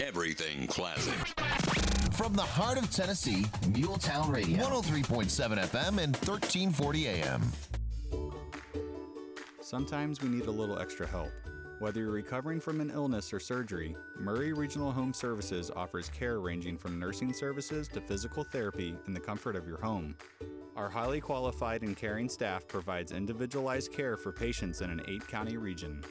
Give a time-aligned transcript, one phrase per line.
[0.00, 1.14] Everything classic.
[2.12, 7.42] From the heart of Tennessee, Muletown Radio, 103.7 FM and 1340 AM.
[9.60, 11.30] Sometimes we need a little extra help.
[11.80, 16.78] Whether you're recovering from an illness or surgery, Maury Regional Home Services offers care ranging
[16.78, 20.16] from nursing services to physical therapy in the comfort of your home.
[20.76, 25.56] Our highly qualified and caring staff provides individualized care for patients in an eight county
[25.56, 26.02] region.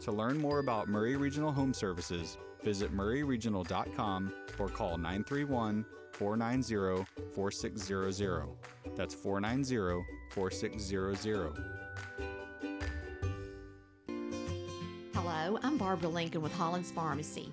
[0.00, 8.48] To learn more about Maury Regional Home Services, visit mauryregional.com or call 931 490 4600.
[8.96, 11.64] That's 490 4600.
[15.14, 17.52] Hello, I'm Barbara Lincoln with Hollins Pharmacy.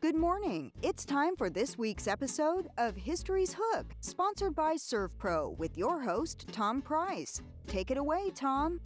[0.00, 0.70] Good morning.
[0.82, 6.46] It's time for this week's episode of History's Hook, sponsored by ServPro with your host,
[6.52, 7.42] Tom Price.
[7.66, 8.80] Take it away, Tom.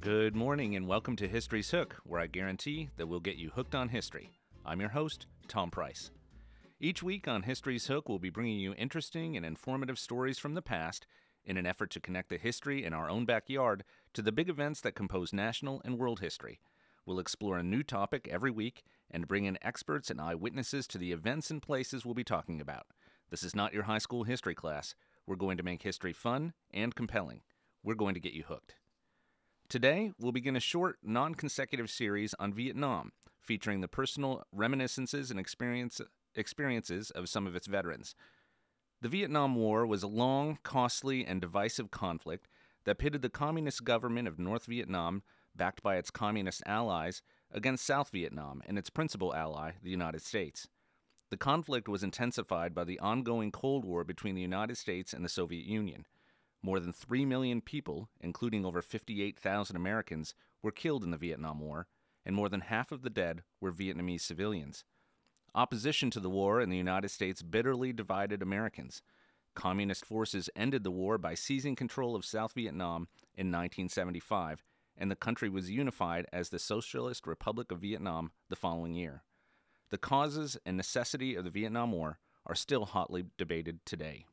[0.00, 3.76] Good morning and welcome to History's Hook, where I guarantee that we'll get you hooked
[3.76, 4.32] on history.
[4.66, 6.10] I'm your host, Tom Price.
[6.80, 10.62] Each week on History's Hook, we'll be bringing you interesting and informative stories from the
[10.62, 11.08] past
[11.44, 14.80] in an effort to connect the history in our own backyard to the big events
[14.82, 16.60] that compose national and world history.
[17.04, 21.10] We'll explore a new topic every week and bring in experts and eyewitnesses to the
[21.10, 22.86] events and places we'll be talking about.
[23.28, 24.94] This is not your high school history class.
[25.26, 27.40] We're going to make history fun and compelling.
[27.82, 28.76] We're going to get you hooked.
[29.68, 33.10] Today, we'll begin a short, non consecutive series on Vietnam,
[33.40, 36.00] featuring the personal reminiscences and experience,
[36.38, 38.14] experiences of some of its veterans.
[39.00, 42.48] The Vietnam War was a long, costly, and divisive conflict
[42.84, 45.22] that pitted the communist government of North Vietnam,
[45.54, 50.68] backed by its communist allies, against South Vietnam and its principal ally, the United States.
[51.30, 55.28] The conflict was intensified by the ongoing Cold War between the United States and the
[55.28, 56.06] Soviet Union.
[56.62, 61.86] More than 3 million people, including over 58,000 Americans, were killed in the Vietnam War,
[62.24, 64.84] and more than half of the dead were Vietnamese civilians.
[65.54, 69.02] Opposition to the war in the United States bitterly divided Americans.
[69.54, 74.62] Communist forces ended the war by seizing control of South Vietnam in 1975,
[74.96, 79.22] and the country was unified as the Socialist Republic of Vietnam the following year.
[79.90, 84.26] The causes and necessity of the Vietnam War are still hotly debated today.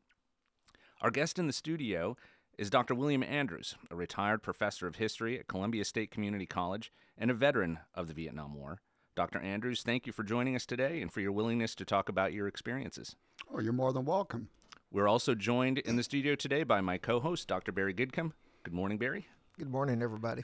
[1.01, 2.17] Our guest in the studio
[2.57, 2.95] is Dr.
[2.95, 7.79] William Andrews, a retired professor of history at Columbia State Community College and a veteran
[7.93, 8.79] of the Vietnam War.
[9.15, 9.39] Dr.
[9.39, 12.49] Andrews, thank you for joining us today and for your willingness to talk about your
[12.49, 13.15] experiences.
[13.53, 14.49] Oh, you're more than welcome.
[14.91, 17.71] We're also joined in the studio today by my co host, Dr.
[17.71, 18.33] Barry Goodcomb.
[18.63, 19.27] Good morning, Barry.
[19.57, 20.43] Good morning, everybody.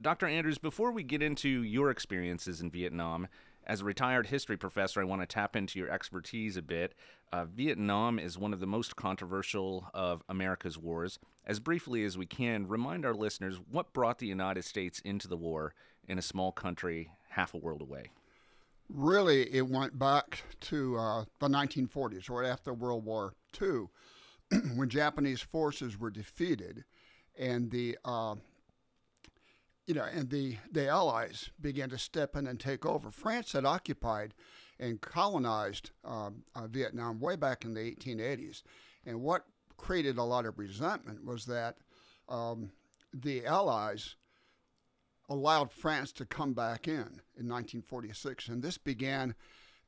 [0.00, 0.28] Dr.
[0.28, 3.26] Andrews, before we get into your experiences in Vietnam
[3.66, 6.94] As a retired history professor, I want to tap into your expertise a bit.
[7.32, 11.18] Uh, Vietnam is one of the most controversial of America's wars.
[11.44, 15.36] As briefly as we can, remind our listeners what brought the United States into the
[15.36, 15.74] war
[16.06, 18.10] in a small country half a world away.
[18.88, 23.86] Really, it went back to uh, the 1940s, right after World War II,
[24.74, 26.84] when Japanese forces were defeated,
[27.38, 28.34] and the uh,
[29.86, 33.10] you know, and the, the Allies began to step in and take over.
[33.10, 34.34] France had occupied
[34.78, 38.62] and colonized um, uh, Vietnam way back in the 1880s.
[39.04, 39.44] And what
[39.76, 41.76] created a lot of resentment was that
[42.28, 42.70] um,
[43.12, 44.14] the Allies
[45.32, 48.48] allowed France to come back in in 1946.
[48.48, 49.34] And this began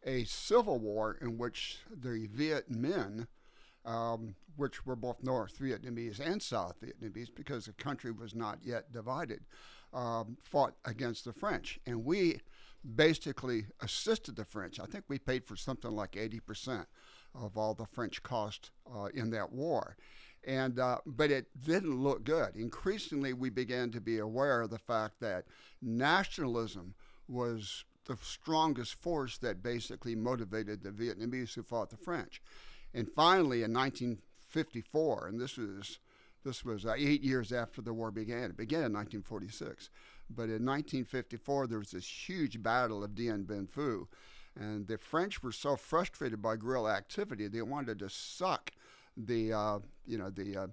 [0.04, 3.26] a civil war in which the Viet Minh,
[3.84, 8.90] um, which were both North Vietnamese and South Vietnamese, because the country was not yet
[8.90, 9.44] divided,
[9.92, 11.78] um, fought against the French.
[11.86, 12.40] And we
[12.96, 14.80] basically assisted the French.
[14.80, 16.86] I think we paid for something like 80%
[17.34, 19.96] of all the French cost uh, in that war.
[20.46, 22.56] And, uh, but it didn't look good.
[22.56, 25.44] Increasingly, we began to be aware of the fact that
[25.80, 26.94] nationalism
[27.28, 32.42] was the strongest force that basically motivated the Vietnamese who fought the French.
[32.92, 35.98] And finally, in 1954, and this was
[36.44, 38.50] this was uh, eight years after the war began.
[38.50, 39.88] It began in 1946.
[40.28, 44.06] But in 1954, there was this huge battle of Dien Bien Phu.
[44.54, 48.70] And the French were so frustrated by guerrilla activity, they wanted to suck
[49.16, 50.66] the, uh, you know, the, uh,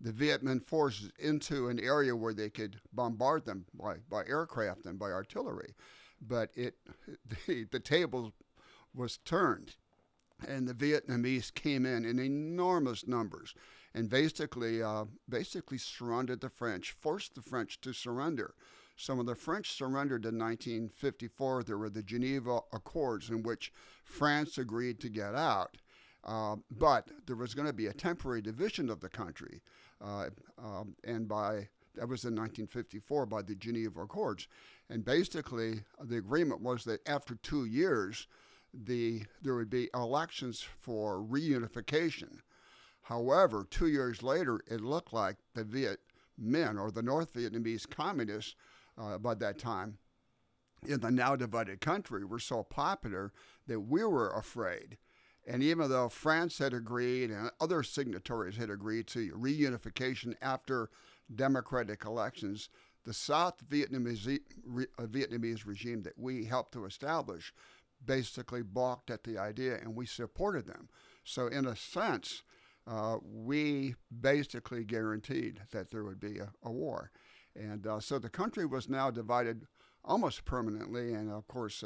[0.00, 4.86] the Viet Minh forces into an area where they could bombard them by, by aircraft
[4.86, 5.74] and by artillery.
[6.20, 6.74] But it,
[7.46, 8.32] the, the tables
[8.94, 9.76] was turned,
[10.46, 13.54] and the Vietnamese came in in enormous numbers
[13.94, 18.54] and basically uh, basically surrounded the French, forced the French to surrender.
[18.96, 23.72] So when the French surrendered in 1954, there were the Geneva Accords in which
[24.04, 25.76] France agreed to get out.
[26.24, 29.62] Uh, but there was going to be a temporary division of the country,
[30.04, 30.26] uh,
[30.58, 34.46] um, and by that was in 1954 by the Geneva Accords,
[34.90, 38.26] and basically the agreement was that after two years,
[38.72, 42.38] the there would be elections for reunification.
[43.02, 46.00] However, two years later, it looked like the Viet
[46.40, 48.54] Minh, or the North Vietnamese communists,
[48.98, 49.98] uh, by that time,
[50.86, 53.32] in the now divided country, were so popular
[53.66, 54.98] that we were afraid.
[55.48, 60.90] And even though France had agreed and other signatories had agreed to reunification after
[61.34, 62.68] democratic elections,
[63.06, 64.40] the South Vietnamese,
[64.98, 67.54] uh, Vietnamese regime that we helped to establish
[68.04, 70.90] basically balked at the idea and we supported them.
[71.24, 72.42] So, in a sense,
[72.86, 77.10] uh, we basically guaranteed that there would be a, a war.
[77.56, 79.66] And uh, so the country was now divided
[80.04, 81.14] almost permanently.
[81.14, 81.82] And of course,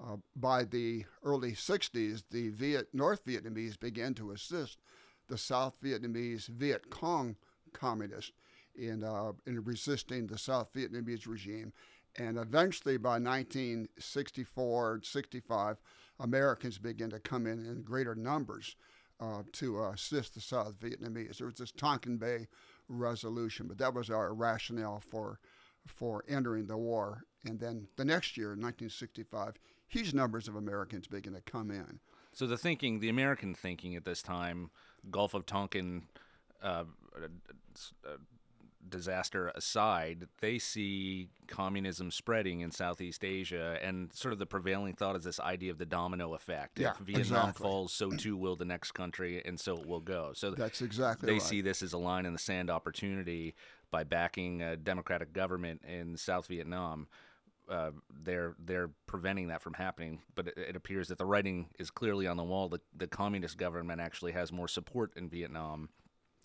[0.00, 4.78] uh, by the early 60s, the Viet, North Vietnamese began to assist
[5.28, 7.36] the South Vietnamese Viet Cong
[7.72, 8.32] communists
[8.76, 11.72] in, uh, in resisting the South Vietnamese regime.
[12.16, 15.76] And eventually, by 1964 65,
[16.20, 18.76] Americans began to come in in greater numbers
[19.20, 21.38] uh, to assist the South Vietnamese.
[21.38, 22.48] There was this Tonkin Bay
[22.88, 25.38] resolution, but that was our rationale for
[25.86, 27.24] for entering the war.
[27.44, 29.54] And then the next year, in 1965,
[29.88, 32.00] huge numbers of Americans began to come in.
[32.32, 34.70] So the thinking, the American thinking at this time,
[35.10, 36.04] Gulf of Tonkin.
[36.62, 36.84] Uh,
[37.16, 38.16] uh
[38.88, 45.16] disaster aside, they see communism spreading in Southeast Asia, and sort of the prevailing thought
[45.16, 46.78] is this idea of the domino effect.
[46.78, 47.62] Yeah, if Vietnam exactly.
[47.62, 50.32] falls, so too will the next country, and so it will go.
[50.34, 51.42] So that's exactly they right.
[51.42, 53.54] see this as a line in the sand opportunity
[53.90, 57.08] by backing a democratic government in South Vietnam.
[57.68, 57.90] Uh,
[58.22, 60.20] they're they're preventing that from happening.
[60.34, 62.68] But it, it, appears that the writing is clearly on the wall.
[62.68, 65.90] The the communist government actually has more support in Vietnam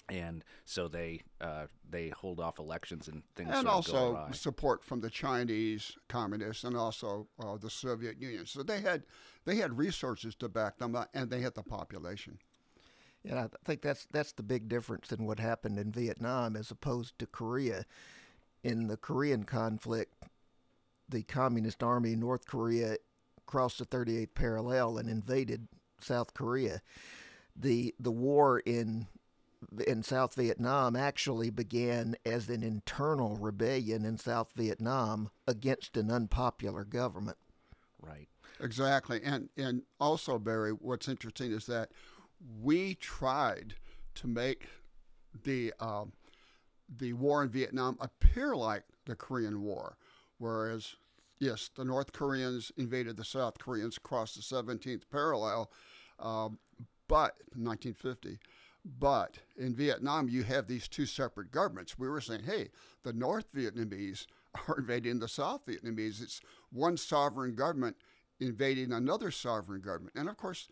[0.10, 3.50] and so they uh, they hold off elections and things.
[3.54, 8.46] And also support from the Chinese communists and also uh, the Soviet Union.
[8.46, 9.04] So they had
[9.46, 12.40] they had resources to back them up, and they had the population.
[13.26, 17.18] And I think that's that's the big difference in what happened in Vietnam as opposed
[17.20, 17.86] to Korea.
[18.62, 20.14] In the Korean conflict,
[21.10, 22.98] the Communist Army, in North Korea,
[23.46, 25.68] crossed the 38th parallel and invaded
[26.00, 26.82] South Korea.
[27.56, 29.08] The the war in
[29.86, 36.84] in South Vietnam actually began as an internal rebellion in South Vietnam against an unpopular
[36.84, 37.38] government.
[38.02, 38.28] Right.
[38.60, 39.22] Exactly.
[39.24, 41.92] And and also Barry, what's interesting is that
[42.62, 43.76] we tried
[44.16, 44.68] to make
[45.44, 46.06] the uh,
[46.98, 49.98] the war in Vietnam appear like the Korean War,
[50.44, 50.96] whereas
[51.40, 55.72] yes, the North Koreans invaded the South Koreans across the 17th parallel,
[56.20, 56.60] um,
[57.08, 58.40] but 1950.
[59.00, 61.98] But in Vietnam, you have these two separate governments.
[61.98, 62.70] We were saying, hey,
[63.04, 64.26] the North Vietnamese
[64.68, 66.22] are invading the South Vietnamese.
[66.22, 67.96] It's one sovereign government
[68.42, 70.16] invading another sovereign government.
[70.16, 70.68] And of course,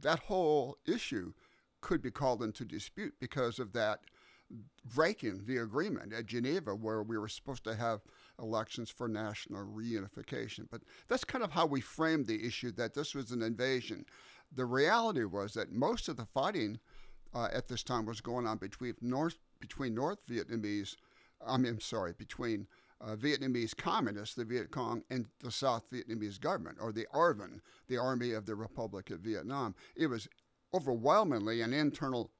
[0.00, 1.32] that whole issue
[1.80, 4.02] could be called into dispute because of that
[4.94, 8.02] breaking the agreement at Geneva, where we were supposed to have
[8.40, 10.66] elections for national reunification.
[10.70, 14.04] But that's kind of how we framed the issue that this was an invasion.
[14.52, 16.80] The reality was that most of the fighting
[17.34, 20.96] uh, at this time was going on between North between North Vietnamese,
[21.46, 22.66] I mean, I'm sorry, between
[23.00, 27.98] uh, Vietnamese communists, the Viet Cong, and the South Vietnamese government, or the ARVN, the
[27.98, 29.74] Army of the Republic of Vietnam.
[29.96, 30.28] It was
[30.72, 32.30] overwhelmingly an internal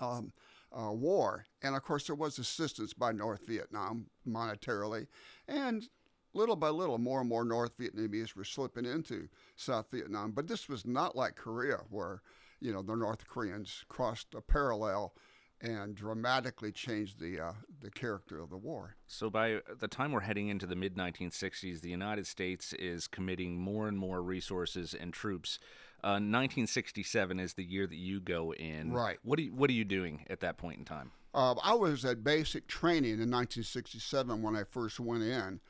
[0.00, 0.32] um,
[0.72, 1.46] uh, war.
[1.62, 5.06] And of course, there was assistance by North Vietnam monetarily.
[5.48, 5.88] And
[6.34, 10.32] little by little, more and more North Vietnamese were slipping into South Vietnam.
[10.32, 12.22] But this was not like Korea, where,
[12.60, 15.14] you know, the North Koreans crossed a parallel
[15.62, 18.96] and dramatically changed the uh, the character of the war.
[19.06, 23.58] So by the time we're heading into the mid 1960s, the United States is committing
[23.58, 25.58] more and more resources and troops.
[26.02, 28.92] Uh, 1967 is the year that you go in.
[28.92, 29.18] Right.
[29.22, 31.12] What are you, what are you doing at that point in time?
[31.34, 35.60] Uh, I was at basic training in 1967 when I first went in,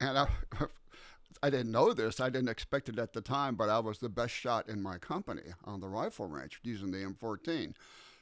[0.00, 0.28] and I.
[1.42, 2.18] I didn't know this.
[2.18, 4.98] I didn't expect it at the time, but I was the best shot in my
[4.98, 7.74] company on the rifle range using the M14.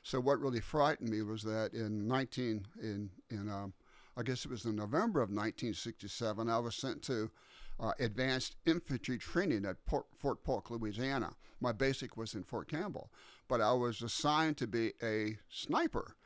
[0.03, 3.73] So what really frightened me was that in 19 in in um,
[4.17, 7.31] I guess it was in November of 1967, I was sent to
[7.79, 11.33] uh, advanced infantry training at Port, Fort Polk, Louisiana.
[11.61, 13.11] My basic was in Fort Campbell,
[13.49, 16.17] but I was assigned to be a sniper,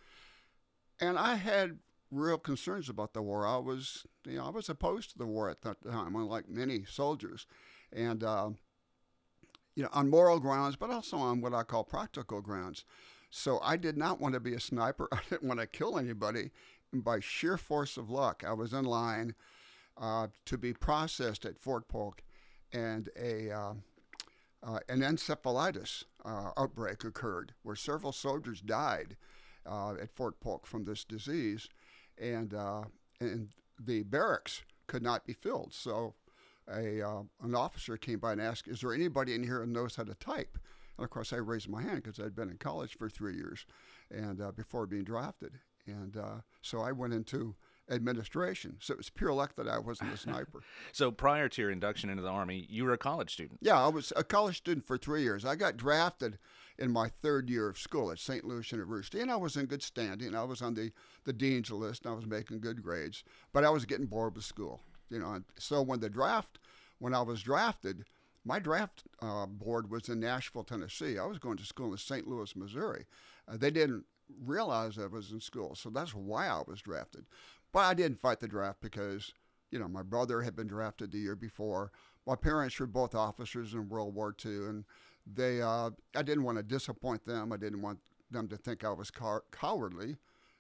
[1.01, 1.79] and I had
[2.11, 3.47] real concerns about the war.
[3.47, 6.85] I was you know I was opposed to the war at that time, unlike many
[6.85, 7.47] soldiers,
[7.93, 8.23] and.
[8.23, 8.51] Uh,
[9.77, 12.85] you know, on moral grounds, but also on what I call practical grounds.
[13.31, 15.09] So I did not want to be a sniper.
[15.13, 16.51] I didn't want to kill anybody.
[16.93, 19.35] And by sheer force of luck, I was in line
[19.97, 22.23] uh, to be processed at Fort Polk,
[22.73, 23.75] and a uh,
[24.63, 29.17] uh, an encephalitis uh, outbreak occurred where several soldiers died
[29.67, 31.69] uh, at Fort Polk from this disease,
[32.19, 32.83] and uh,
[33.21, 35.73] and the barracks could not be filled.
[35.73, 36.15] So
[36.69, 37.01] a
[37.43, 40.15] an officer came by and asked, "Is there anybody in here who knows how to
[40.15, 40.59] type?"
[40.99, 43.65] And of course, I raised my hand because I'd been in college for three years,
[44.11, 46.17] and before being drafted, and
[46.61, 47.57] so I went into
[47.91, 48.77] administration.
[48.81, 50.61] So it was pure luck that I wasn't a sniper.
[50.93, 53.61] so prior to your induction into the army, you were a college student.
[53.63, 55.45] Yeah, I was a college student for three years.
[55.45, 56.39] I got drafted
[56.79, 58.45] in my third year of school at St.
[58.45, 60.35] Louis University, and I was in good standing.
[60.35, 60.93] I was on the
[61.25, 64.45] the dean's list, and I was making good grades, but I was getting bored with
[64.45, 64.81] school.
[65.11, 66.59] You know, so when the draft,
[66.99, 68.05] when I was drafted
[68.45, 71.19] my draft uh, board was in Nashville, Tennessee.
[71.19, 72.27] I was going to school in St.
[72.27, 73.07] Louis, Missouri.
[73.47, 74.05] Uh, they didn't
[74.45, 77.27] realize I was in school, so that's why I was drafted.
[77.73, 79.33] But I didn't fight the draft because,
[79.71, 81.93] you know, my brother had been drafted the year before.
[82.27, 84.85] My parents were both officers in World War II, and
[85.27, 87.53] they, uh, I didn't want to disappoint them.
[87.53, 88.01] I didn't want
[88.31, 89.11] them to think I was
[89.53, 90.17] cowardly.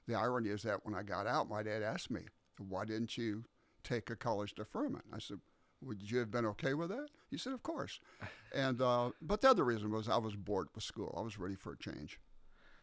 [0.06, 2.22] The irony is that when I got out, my dad asked me,
[2.58, 3.44] "Why didn't you
[3.84, 5.40] take a college deferment?" I said,
[5.82, 7.08] would you have been okay with that?
[7.30, 8.00] He said, of course.
[8.52, 11.14] And uh, but the other reason was I was bored with school.
[11.16, 12.18] I was ready for a change.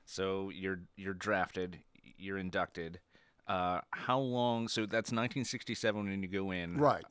[0.05, 1.79] So you're you're drafted,
[2.17, 3.01] you're inducted.
[3.47, 4.67] Uh, how long?
[4.67, 7.03] So that's 1967 when you go in, right?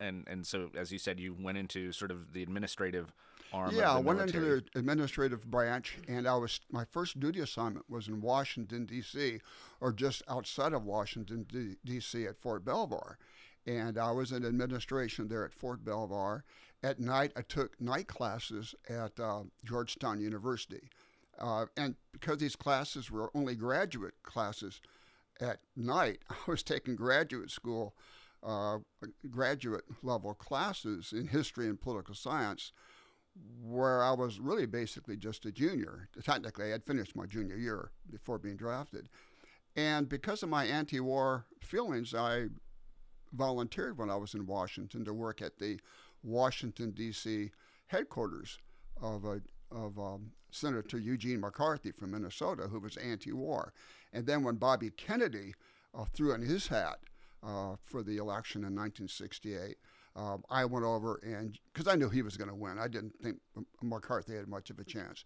[0.00, 3.12] And and so as you said, you went into sort of the administrative
[3.52, 3.74] arm.
[3.74, 8.08] Yeah, I went into the administrative branch, and I was my first duty assignment was
[8.08, 9.40] in Washington D.C.
[9.80, 11.46] or just outside of Washington
[11.84, 12.26] D.C.
[12.26, 13.18] at Fort Belvoir
[13.66, 16.44] and I was in administration there at Fort Belvoir.
[16.82, 20.90] At night, I took night classes at uh, Georgetown University.
[21.38, 24.80] Uh, and because these classes were only graduate classes
[25.40, 27.94] at night, I was taking graduate school,
[28.42, 28.78] uh,
[29.30, 32.72] graduate level classes in history and political science,
[33.62, 36.08] where I was really basically just a junior.
[36.22, 39.08] Technically, I had finished my junior year before being drafted.
[39.76, 42.46] And because of my anti war feelings, I
[43.32, 45.78] volunteered when I was in Washington to work at the
[46.22, 47.50] Washington, D.C.
[47.88, 48.58] headquarters
[49.02, 53.72] of, a, of um, Senator Eugene McCarthy from Minnesota, who was anti war.
[54.16, 55.54] And then when Bobby Kennedy
[55.94, 57.00] uh, threw in his hat
[57.46, 59.76] uh, for the election in 1968,
[60.16, 63.12] um, I went over and, because I knew he was going to win, I didn't
[63.22, 63.36] think
[63.82, 65.22] McCarthy had much of a chance.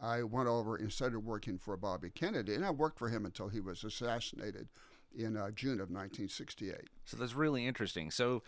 [0.00, 3.48] I went over and started working for Bobby Kennedy, and I worked for him until
[3.48, 4.68] he was assassinated
[5.14, 6.76] in uh, June of 1968.
[7.04, 8.10] So that's really interesting.
[8.10, 8.42] So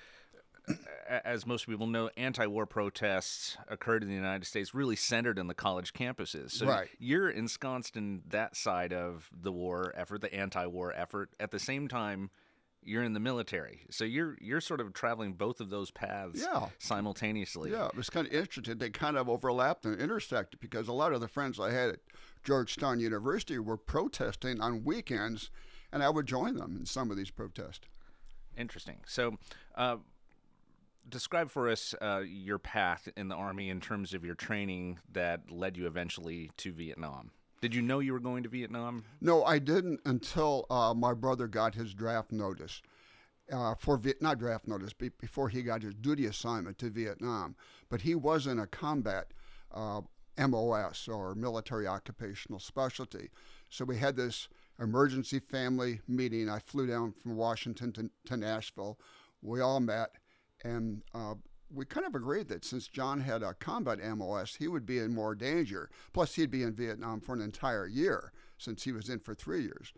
[1.09, 5.55] as most people know, anti-war protests occurred in the United States, really centered in the
[5.55, 6.53] college campuses.
[6.53, 6.89] So Right.
[6.99, 11.31] you're ensconced in that side of the war effort, the anti-war effort.
[11.41, 12.31] At the same time,
[12.85, 16.69] you're in the military, so you're you're sort of traveling both of those paths Yeah.
[16.81, 17.71] simultaneously.
[17.71, 18.79] Yeah, it was kind of interesting.
[18.79, 22.01] They kind of overlapped and intersected because a lot of the friends I had at
[22.43, 25.49] Georgetown University were protesting on weekends,
[25.93, 27.87] and I would join them in some of these protests.
[28.57, 28.99] Interesting.
[29.07, 29.39] So,
[29.77, 29.99] uh,
[31.09, 35.51] describe for us uh, your path in the Army in terms of your training that
[35.51, 37.31] led you eventually to Vietnam.
[37.61, 39.05] Did you know you were going to Vietnam?
[39.21, 42.83] No, I didn't until uh, my brother got his draft notice.
[43.53, 47.55] Uh, for Viet- not draft notice, be- before he got his duty assignment to Vietnam,
[47.91, 49.33] but he was in a combat
[49.73, 50.01] uh,
[50.39, 53.31] MOS or military occupational specialty.
[53.69, 54.49] So we had this
[54.81, 56.49] emergency family meeting.
[56.49, 58.99] I flew down from Washington to, to Nashville.
[59.43, 60.13] We all met,
[60.63, 61.35] and uh,
[61.75, 65.15] we kind of agreed that since John had a combat MOS, he would be in
[65.15, 65.91] more danger.
[66.13, 69.63] Plus, he'd be in Vietnam for an entire year since he was in for three
[69.63, 69.93] years.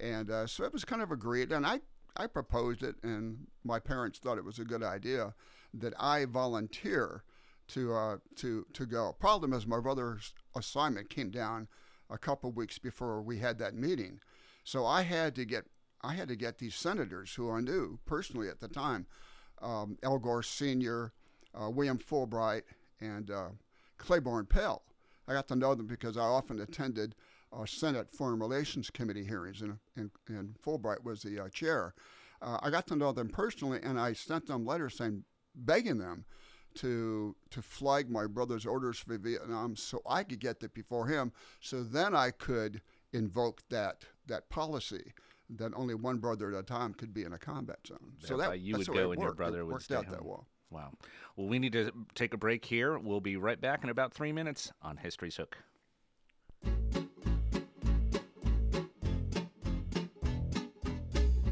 [0.00, 1.52] And uh, so it was kind of agreed.
[1.52, 1.80] And I,
[2.16, 5.34] I proposed it, and my parents thought it was a good idea
[5.74, 7.22] that I volunteer
[7.68, 9.14] to, uh, to, to go.
[9.18, 11.68] Problem is, my brother's assignment came down
[12.10, 14.18] a couple weeks before we had that meeting.
[14.64, 15.66] So I had to get
[16.02, 19.06] I had to get these senators who I knew personally at the time,
[19.62, 21.12] um, Gore Sr.,
[21.54, 22.62] uh, William Fulbright,
[23.00, 23.48] and uh,
[23.98, 24.82] Claiborne Pell.
[25.26, 27.14] I got to know them because I often attended
[27.52, 31.94] uh, Senate Foreign Relations Committee hearings, and, and, and Fulbright was the uh, chair.
[32.42, 35.24] Uh, I got to know them personally, and I sent them letters saying,
[35.54, 36.24] begging them
[36.72, 41.32] to to flag my brother's orders for Vietnam so I could get there before him,
[41.60, 42.80] so then I could
[43.12, 45.12] invoke that that policy
[45.56, 47.98] that only one brother at a time could be in a combat zone.
[48.18, 49.72] So Thereby that you that's would the way go it and your brother it would
[49.72, 50.14] worked stay out home.
[50.14, 50.46] that well.
[50.70, 50.92] Wow.
[51.36, 52.98] Well, we need to take a break here.
[52.98, 55.56] We'll be right back in about three minutes on History's Hook.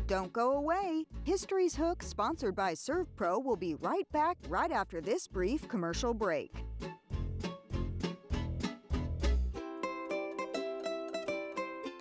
[0.07, 1.05] Don't go away.
[1.25, 6.50] History's Hook, sponsored by ServPro, will be right back right after this brief commercial break.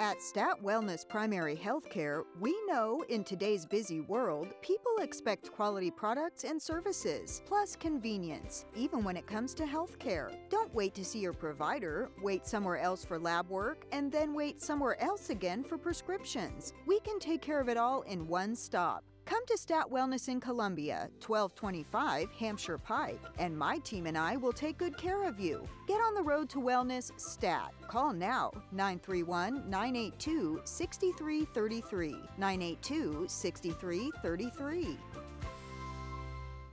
[0.07, 6.45] At Stat Wellness Primary Healthcare, we know in today's busy world, people expect quality products
[6.45, 10.33] and services, plus convenience, even when it comes to healthcare.
[10.47, 14.61] Don't wait to see your provider, wait somewhere else for lab work, and then wait
[14.61, 16.71] somewhere else again for prescriptions.
[16.85, 19.03] We can take care of it all in one stop.
[19.27, 24.53] Come to Stat Wellness in Columbia, 1225 Hampshire Pike, and my team and I will
[24.53, 25.67] take good care of you.
[25.85, 27.73] Get on the road to wellness stat.
[27.89, 32.15] Call now 931 982 6333.
[32.37, 34.97] 982 6333.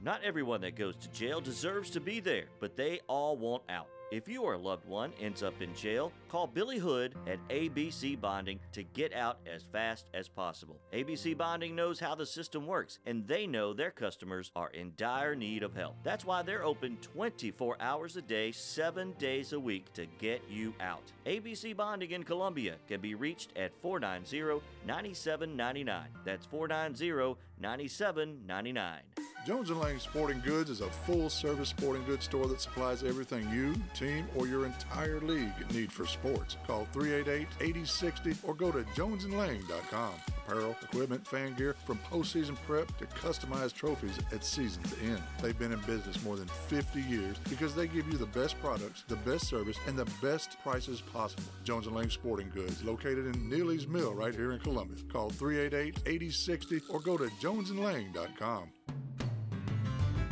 [0.01, 3.89] Not everyone that goes to jail deserves to be there, but they all want out.
[4.13, 8.21] If you or a loved one ends up in jail, call Billy Hood at ABC
[8.21, 10.81] Bonding to get out as fast as possible.
[10.93, 15.37] ABC Bonding knows how the system works, and they know their customers are in dire
[15.37, 15.95] need of help.
[16.03, 20.75] That's why they're open 24 hours a day, 7 days a week to get you
[20.81, 21.13] out.
[21.25, 26.09] ABC Bonding in Columbia can be reached at 490 9799.
[26.25, 29.03] That's 490 9799.
[29.47, 33.75] Jones & Lang Sporting Goods is a full-service sporting goods store that supplies everything you,
[33.95, 36.24] team, or your entire league need for sports.
[36.67, 40.13] Call 388-8060 or go to jonesandlang.com.
[40.47, 45.23] Apparel, equipment, fan gear, from postseason prep to customized trophies at season's end.
[45.43, 49.05] They've been in business more than 50 years because they give you the best products,
[49.09, 51.45] the best service, and the best prices possible.
[51.65, 55.05] Jones & Lang Sporting Goods, located in Neely's Mill right here in Columbus.
[55.11, 58.71] Call 388-8060 or go to jonesandlang.com.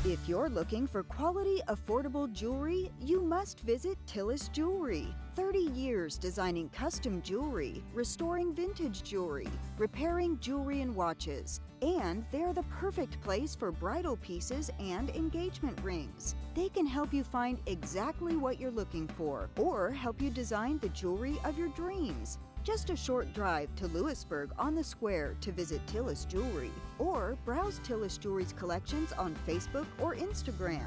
[0.04, 5.06] If you're looking for quality, affordable jewelry, you must visit Tillis Jewelry.
[5.36, 9.46] 30 years designing custom jewelry, restoring vintage jewelry,
[9.78, 11.60] repairing jewelry and watches.
[11.82, 16.34] And they're the perfect place for bridal pieces and engagement rings.
[16.56, 20.88] They can help you find exactly what you're looking for or help you design the
[20.88, 22.38] jewelry of your dreams.
[22.64, 26.70] Just a short drive to Lewisburg on the square to visit Tillis Jewelry
[27.00, 30.86] or browse Tillis Jewelry's collections on Facebook or Instagram.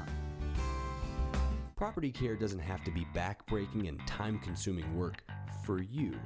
[1.76, 5.22] Property care doesn't have to be backbreaking and time consuming work
[5.66, 6.18] for you.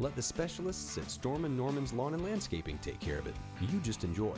[0.00, 3.34] Let the specialists at Storm and Norman's Lawn and Landscaping take care of it.
[3.62, 4.34] You just enjoy.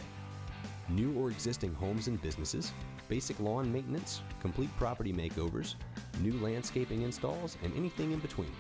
[0.89, 2.73] New or existing homes and businesses,
[3.09, 5.75] basic lawn maintenance, complete property makeovers,
[6.21, 8.53] new landscaping installs, and anything in between.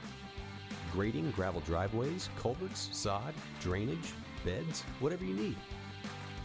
[0.92, 4.12] Grading, gravel driveways, culverts, sod, drainage,
[4.44, 5.56] beds, whatever you need.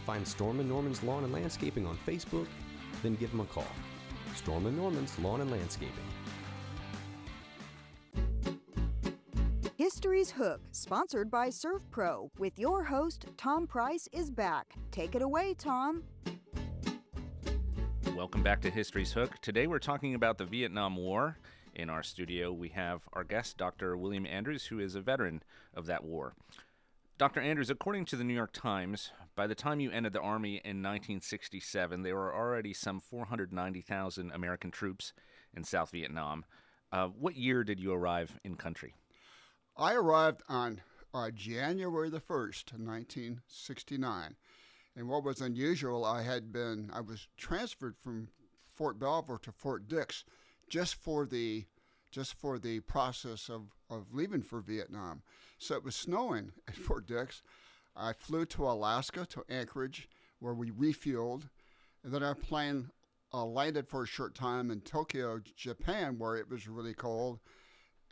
[0.04, 2.46] Find Storm and Norman's Lawn and Landscaping on Facebook,
[3.02, 3.66] then give them a call.
[4.36, 5.90] Storm and Norman's Lawn and Landscaping.
[9.76, 14.74] History's Hook, sponsored by ServPro, with your host, Tom Price, is back.
[14.90, 16.04] Take it away, Tom.
[18.14, 19.32] Welcome back to History's Hook.
[19.42, 21.36] Today we're talking about the Vietnam War.
[21.76, 23.98] In our studio, we have our guest, Dr.
[23.98, 25.42] William Andrews, who is a veteran
[25.74, 26.32] of that war.
[27.18, 27.38] Dr.
[27.38, 30.82] Andrews, according to the New York Times, by the time you entered the Army in
[30.82, 35.12] 1967, there were already some 490,000 American troops
[35.54, 36.46] in South Vietnam.
[36.90, 38.94] Uh, what year did you arrive in country?
[39.76, 40.80] I arrived on
[41.12, 44.34] uh, January the 1st, 1969.
[44.96, 48.28] And what was unusual, I had been, I was transferred from
[48.66, 50.24] Fort Belvoir to Fort Dix
[50.68, 51.66] just for the
[52.10, 55.22] just for the process of, of leaving for Vietnam.
[55.58, 57.42] So it was snowing at Fort Dix.
[57.94, 61.48] I flew to Alaska, to Anchorage, where we refueled.
[62.02, 62.90] And then our plane
[63.34, 67.40] uh, landed for a short time in Tokyo, Japan, where it was really cold.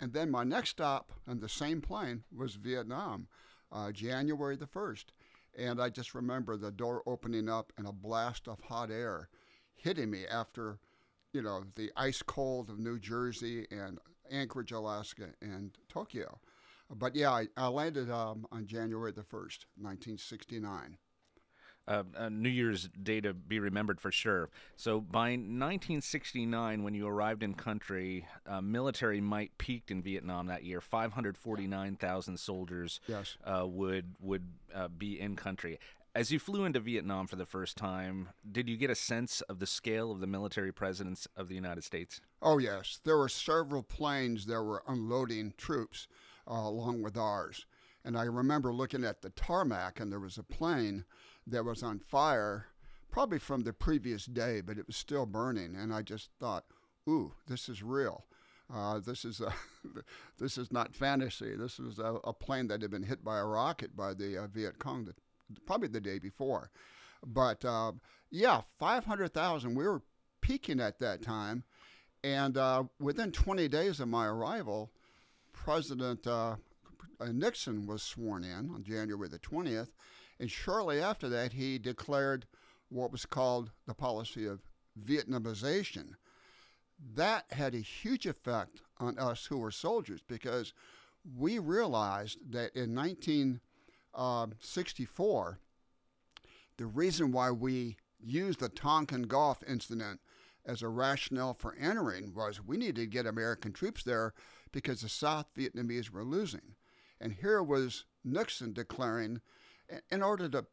[0.00, 3.28] And then my next stop on the same plane was Vietnam,
[3.70, 5.04] uh, January the 1st.
[5.56, 9.28] And I just remember the door opening up and a blast of hot air
[9.76, 10.78] hitting me after,
[11.34, 13.98] you know, the ice cold of New Jersey and
[14.30, 16.38] Anchorage, Alaska, and Tokyo.
[16.90, 20.96] But yeah, I, I landed um, on January the 1st, 1969
[21.86, 24.48] uh, a New Year's Day to be remembered for sure.
[24.76, 30.64] So by 1969, when you arrived in country, uh, military might peaked in Vietnam that
[30.64, 30.80] year.
[30.80, 33.36] 549,000 soldiers yes.
[33.44, 35.78] uh, would would uh, be in country.
[36.16, 39.58] As you flew into Vietnam for the first time, did you get a sense of
[39.58, 42.20] the scale of the military presence of the United States?
[42.40, 46.06] Oh yes, there were several planes that were unloading troops
[46.48, 47.66] uh, along with ours.
[48.04, 51.04] And I remember looking at the tarmac, and there was a plane
[51.48, 52.66] that was on fire,
[53.10, 55.74] probably from the previous day, but it was still burning.
[55.74, 56.66] And I just thought,
[57.08, 58.24] ooh, this is real.
[58.72, 59.52] Uh, this is a,
[60.38, 61.56] this is not fantasy.
[61.56, 64.46] This was a, a, plane that had been hit by a rocket by the uh,
[64.46, 65.04] Viet Cong,
[65.66, 66.70] probably the day before.
[67.26, 67.92] But uh,
[68.30, 69.74] yeah, 500,000.
[69.74, 70.02] We were
[70.40, 71.64] peaking at that time.
[72.22, 74.90] And uh, within 20 days of my arrival,
[75.52, 76.56] President uh,
[77.20, 79.88] Nixon was sworn in on January the 20th.
[80.40, 82.46] And shortly after that, he declared
[82.88, 84.60] what was called the policy of
[85.02, 86.14] Vietnamization.
[87.14, 90.72] That had a huge effect on us who were soldiers because
[91.36, 93.60] we realized that in 1964,
[94.14, 94.54] um,
[96.76, 100.20] the reason why we used the Tonkin Gulf incident
[100.66, 104.32] as a rationale for entering was we needed to get American troops there
[104.72, 106.74] because the South Vietnamese were losing.
[107.20, 109.40] And here was Nixon declaring
[110.10, 110.66] in order to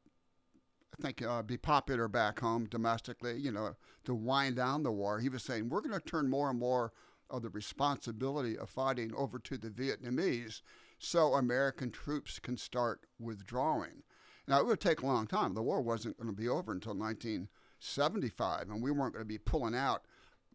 [0.99, 5.19] I think uh, be popular back home domestically, you know, to wind down the war,
[5.19, 6.91] he was saying we're going to turn more and more
[7.29, 10.61] of the responsibility of fighting over to the Vietnamese
[11.03, 14.03] so American troops can start withdrawing.
[14.47, 15.55] Now, it would take a long time.
[15.55, 19.39] The war wasn't going to be over until 1975, and we weren't going to be
[19.39, 20.03] pulling out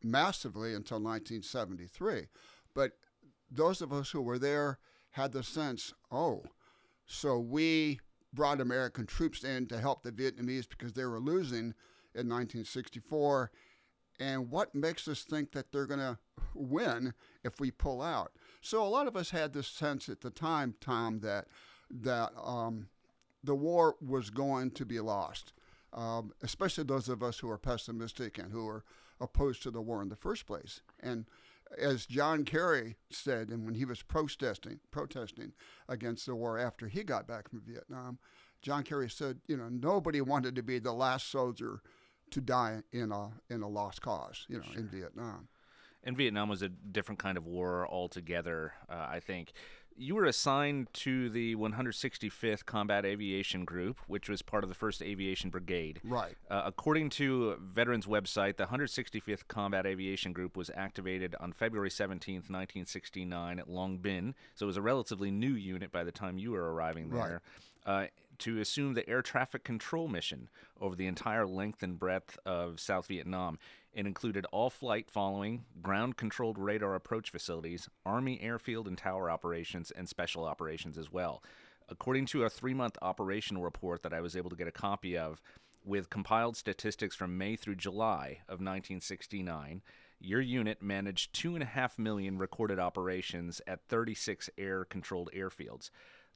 [0.04, 2.28] massively until 1973.
[2.74, 2.92] But
[3.50, 4.78] those of us who were there
[5.10, 6.44] had the sense, oh,
[7.06, 7.98] so we
[8.32, 11.74] brought American troops in to help the Vietnamese because they were losing
[12.14, 13.50] in 1964.
[14.20, 16.18] And what makes us think that they're going to
[16.54, 18.30] win if we pull out?
[18.66, 21.46] So a lot of us had this sense at the time, Tom, that
[21.88, 22.88] that um,
[23.44, 25.52] the war was going to be lost.
[25.92, 28.82] Um, especially those of us who are pessimistic and who are
[29.20, 30.80] opposed to the war in the first place.
[30.98, 31.26] And
[31.78, 35.52] as John Kerry said, and when he was protesting protesting
[35.88, 38.18] against the war after he got back from Vietnam,
[38.62, 41.82] John Kerry said, you know, nobody wanted to be the last soldier
[42.32, 44.80] to die in a in a lost cause, you know, sure.
[44.80, 45.46] in Vietnam.
[46.06, 49.52] And Vietnam was a different kind of war altogether, uh, I think
[49.98, 55.02] you were assigned to the 165th Combat Aviation Group, which was part of the 1st
[55.02, 56.00] Aviation Brigade.
[56.04, 56.34] Right.
[56.50, 62.34] Uh, according to Veterans website, the 165th Combat Aviation Group was activated on February 17,
[62.36, 66.52] 1969 at Long Binh, so it was a relatively new unit by the time you
[66.52, 67.40] were arriving there.
[67.86, 68.04] Right.
[68.04, 68.06] Uh,
[68.38, 70.48] to assume the air traffic control mission
[70.80, 73.58] over the entire length and breadth of South Vietnam.
[73.96, 79.90] It included all flight following, ground controlled radar approach facilities, Army airfield and tower operations,
[79.90, 81.42] and special operations as well.
[81.88, 85.16] According to a three month operational report that I was able to get a copy
[85.16, 85.40] of,
[85.82, 89.80] with compiled statistics from May through July of 1969,
[90.20, 95.88] your unit managed 2.5 million recorded operations at 36 air controlled airfields.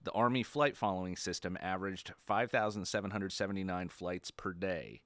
[0.03, 5.03] The Army flight following system averaged 5,779 flights per day.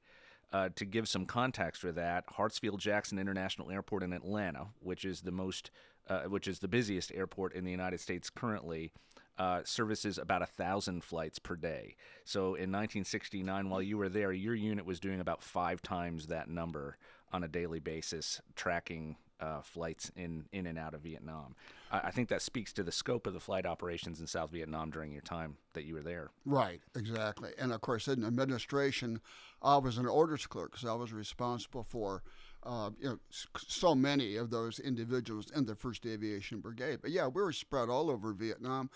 [0.55, 5.23] Uh, to give some context for that, Hartsfield Jackson International Airport in Atlanta, which is
[5.23, 5.73] the most,
[6.09, 8.93] uh, which is the busiest airport in the United States currently,
[9.37, 11.97] uh, services about a thousand flights per day.
[12.25, 16.49] So in 1969, while you were there, your unit was doing about five times that
[16.49, 16.99] number
[17.33, 21.55] on a daily basis, tracking uh, flights in in and out of Vietnam.
[21.91, 24.91] I, I, think that speaks to the scope of the flight operations in South Vietnam
[24.91, 26.31] during your time that you were there.
[26.47, 27.51] Right, exactly.
[27.59, 29.21] And of course, in administration,
[29.61, 32.23] I was an orders clerk because I was responsible for.
[32.67, 33.19] Uh, you know,
[33.59, 37.01] so many of those individuals in the First Aviation Brigade.
[37.03, 38.89] But yeah, we were spread all over Vietnam.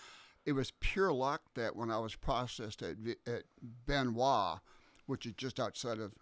[0.43, 2.95] It was pure luck that when I was processed at,
[3.27, 3.43] at
[3.87, 4.61] Hoa,
[5.05, 6.15] which is just outside of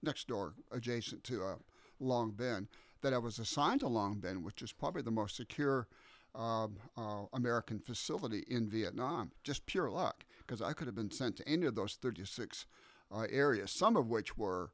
[0.00, 1.54] next door, adjacent to uh,
[1.98, 2.68] Long Binh,
[3.02, 5.86] that I was assigned to Long Binh, which is probably the most secure
[6.34, 9.32] uh, uh, American facility in Vietnam.
[9.44, 12.66] Just pure luck, because I could have been sent to any of those 36
[13.14, 14.70] uh, areas, some of which were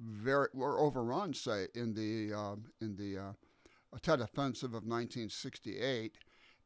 [0.00, 3.32] very were overrun, say in the um, in the uh,
[4.02, 6.16] Tet Offensive of 1968.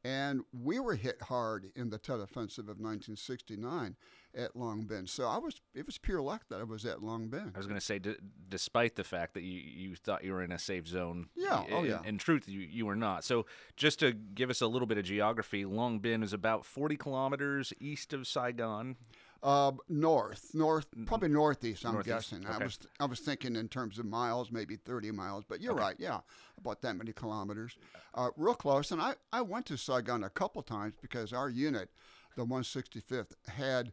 [0.05, 3.97] And we were hit hard in the Tet Offensive of 1969
[4.37, 5.09] at Long Binh.
[5.09, 7.55] So I was it was pure luck that I was at Long Binh.
[7.55, 8.17] I was going to say, d-
[8.49, 11.67] despite the fact that you, you thought you were in a safe zone, yeah, oh,
[11.67, 12.01] in, oh yeah.
[12.05, 13.25] In truth, you, you were not.
[13.25, 16.97] So just to give us a little bit of geography, Long Binh is about 40
[16.97, 18.97] kilometers east of Saigon.
[19.41, 21.85] Uh, north, north, probably northeast.
[21.87, 22.45] I'm Northeast, guessing.
[22.45, 22.55] okay.
[22.55, 25.45] I was I was thinking in terms of miles, maybe 30 miles.
[25.49, 25.81] But you're Okay.
[25.83, 25.97] right.
[25.99, 26.21] Yeah,
[26.59, 27.77] about that many kilometers.
[28.15, 28.91] Uh, real close.
[28.91, 31.91] And I I went to Saigon a couple times because our unit,
[32.37, 33.93] the 165th, had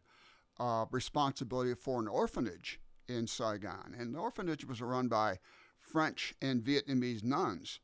[0.58, 5.38] uh, responsibility for an orphanage in Saigon, and the orphanage was run by
[5.78, 7.78] French and Vietnamese nuns,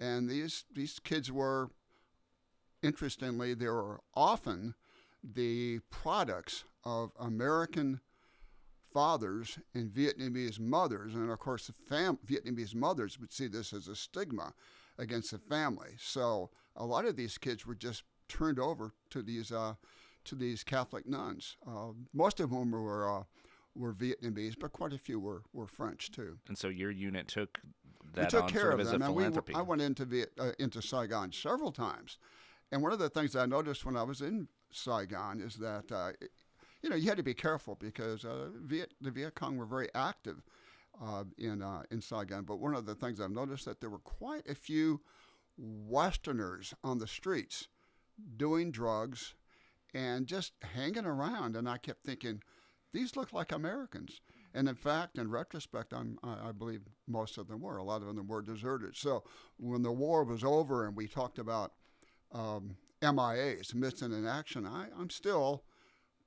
[0.00, 1.68] and these these kids were
[2.82, 4.74] interestingly, they were often
[5.22, 8.00] the products of American
[8.92, 11.14] fathers and Vietnamese mothers.
[11.14, 14.52] And of course, the fam- Vietnamese mothers would see this as a stigma
[14.98, 15.94] against the family.
[15.98, 19.74] So a lot of these kids were just turned over to these uh,
[20.24, 21.56] to these Catholic nuns.
[21.66, 23.22] Uh, most of whom were uh,
[23.74, 26.38] were Vietnamese, but quite a few were, were French too.
[26.48, 27.60] And so your unit took
[28.04, 29.14] We that took on care sort of of as them, a and
[29.46, 29.54] we.
[29.54, 32.18] I went into Viet, uh, into Saigon several times,
[32.70, 36.12] and one of the things I noticed when I was in Saigon is that uh,
[36.82, 39.88] you know you had to be careful because uh, Viet, the Viet Cong were very
[39.94, 40.42] active
[41.00, 42.44] uh, in uh, in Saigon.
[42.44, 45.00] But one of the things I've noticed that there were quite a few
[45.56, 47.68] Westerners on the streets
[48.36, 49.34] doing drugs
[49.94, 52.42] and just hanging around, and I kept thinking
[52.92, 54.20] these look like Americans.
[54.54, 57.76] And in fact, in retrospect, I'm, I I believe most of them were.
[57.78, 58.96] A lot of them were deserted.
[58.96, 59.24] So
[59.56, 61.72] when the war was over and we talked about
[62.32, 65.64] um, MIAs, missing in action, I, I'm still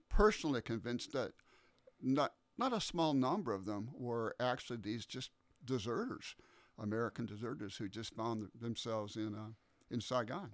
[0.09, 1.31] personally convinced that
[2.01, 5.31] not, not a small number of them were actually these just
[5.63, 6.35] deserters,
[6.77, 9.53] American deserters who just found themselves in, uh,
[9.89, 10.51] in Saigon.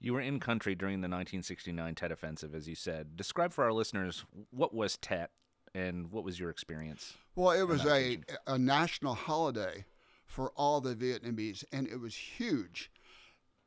[0.00, 3.16] You were in country during the 1969 Tet Offensive, as you said.
[3.16, 5.30] Describe for our listeners what was Tet
[5.74, 7.14] and what was your experience?
[7.34, 9.84] Well, it was a, a national holiday
[10.26, 12.90] for all the Vietnamese, and it was huge.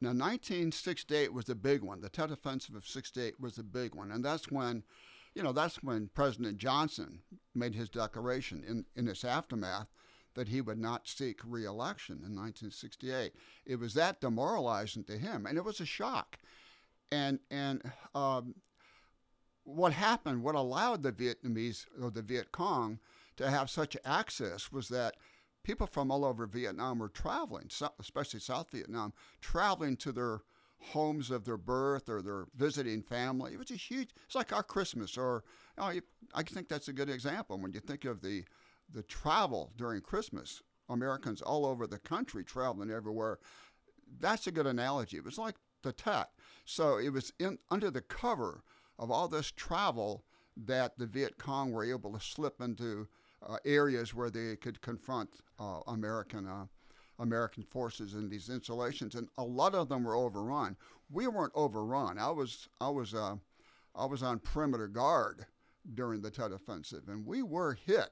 [0.01, 2.01] Now, 1968 was a big one.
[2.01, 4.83] The Tet Offensive of 68 was a big one, and that's when,
[5.35, 7.19] you know, that's when President Johnson
[7.53, 9.87] made his declaration in, in its aftermath
[10.33, 13.33] that he would not seek re-election in 1968.
[13.65, 16.37] It was that demoralizing to him, and it was a shock.
[17.11, 17.83] And and
[18.15, 18.55] um,
[19.63, 22.99] what happened, what allowed the Vietnamese or the Viet Cong
[23.37, 25.15] to have such access was that
[25.63, 27.69] people from all over Vietnam were traveling,
[27.99, 30.41] especially South Vietnam, traveling to their
[30.79, 33.53] homes of their birth or their visiting family.
[33.53, 34.09] It was a huge.
[34.25, 35.43] It's like our Christmas, or
[35.77, 36.01] you know,
[36.33, 38.43] I think that's a good example when you think of the
[38.91, 40.61] the travel during Christmas.
[40.89, 43.39] Americans all over the country traveling everywhere.
[44.19, 45.17] That's a good analogy.
[45.17, 46.29] It was like the Tet.
[46.65, 48.63] So it was in under the cover
[48.99, 50.25] of all this travel
[50.57, 53.07] that the Viet Cong were able to slip into
[53.65, 56.65] areas where they could confront uh, American uh,
[57.19, 60.75] American forces in these installations, and a lot of them were overrun.
[61.09, 62.17] We weren't overrun.
[62.17, 63.35] I was I was uh,
[63.95, 65.45] I was on perimeter guard
[65.93, 68.09] during the Tet Offensive, and we were hit,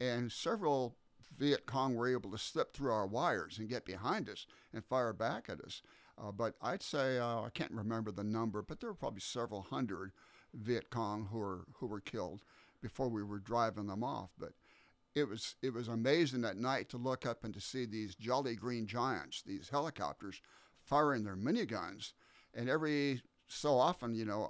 [0.00, 0.96] and several
[1.38, 5.12] Viet Cong were able to slip through our wires and get behind us and fire
[5.12, 5.82] back at us.
[6.18, 9.62] Uh, but I'd say uh, I can't remember the number, but there were probably several
[9.62, 10.12] hundred
[10.54, 12.44] Viet Cong who were who were killed
[12.82, 14.30] before we were driving them off.
[14.38, 14.52] But
[15.14, 18.56] it was it was amazing at night to look up and to see these jolly
[18.56, 20.40] green giants, these helicopters,
[20.80, 22.12] firing their miniguns,
[22.54, 24.44] and every so often, you know,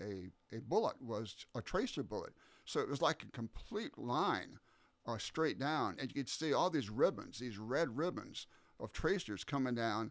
[0.00, 2.32] uh, a, a bullet was a tracer bullet.
[2.64, 4.58] So it was like a complete line
[5.06, 5.96] uh, straight down.
[5.98, 8.46] And you could see all these ribbons, these red ribbons
[8.78, 10.10] of tracers coming down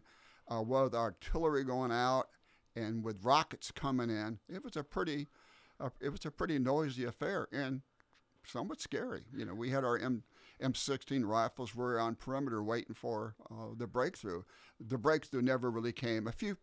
[0.52, 2.28] uh, with artillery going out
[2.74, 4.38] and with rockets coming in.
[4.48, 5.28] It was a pretty,
[5.78, 7.82] uh, it was a pretty noisy affair and
[8.46, 9.22] somewhat scary.
[9.34, 10.22] You know, we had our M,
[10.62, 14.42] M16 rifles We were on perimeter waiting for uh, the breakthrough.
[14.80, 16.26] The breakthrough never really came.
[16.26, 16.56] A few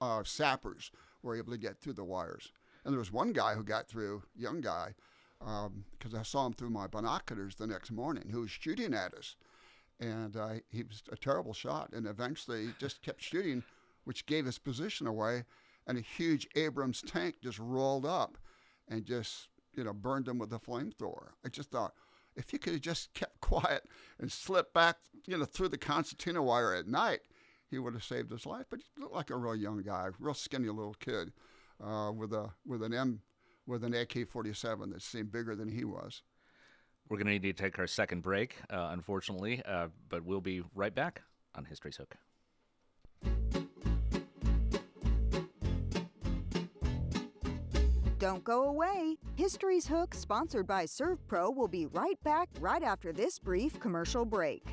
[0.00, 0.90] uh, sappers
[1.22, 2.52] were able to get through the wires.
[2.84, 4.94] And there was one guy who got through, young guy,
[5.38, 9.14] because um, I saw him through my binoculars the next morning, who was shooting at
[9.14, 9.36] us.
[10.00, 11.90] And uh, he was a terrible shot.
[11.92, 13.62] And eventually he just kept shooting,
[14.04, 15.44] which gave his position away.
[15.86, 18.38] And a huge Abrams tank just rolled up
[18.88, 21.30] and just, you know, burned him with a flamethrower.
[21.44, 21.94] I just thought,
[22.36, 23.84] if he could have just kept quiet
[24.18, 27.20] and slipped back, you know, through the concertina wire at night,
[27.70, 28.66] he would have saved his life.
[28.70, 31.32] But he looked like a real young guy, real skinny little kid,
[31.82, 33.20] uh, with a with an M
[33.66, 36.22] with an AK-47 that seemed bigger than he was.
[37.08, 40.62] We're going to need to take our second break, uh, unfortunately, uh, but we'll be
[40.74, 41.22] right back
[41.54, 42.16] on History's Hook.
[48.24, 49.18] Don't go away.
[49.36, 54.64] History's Hook, sponsored by ServPro, will be right back right after this brief commercial break.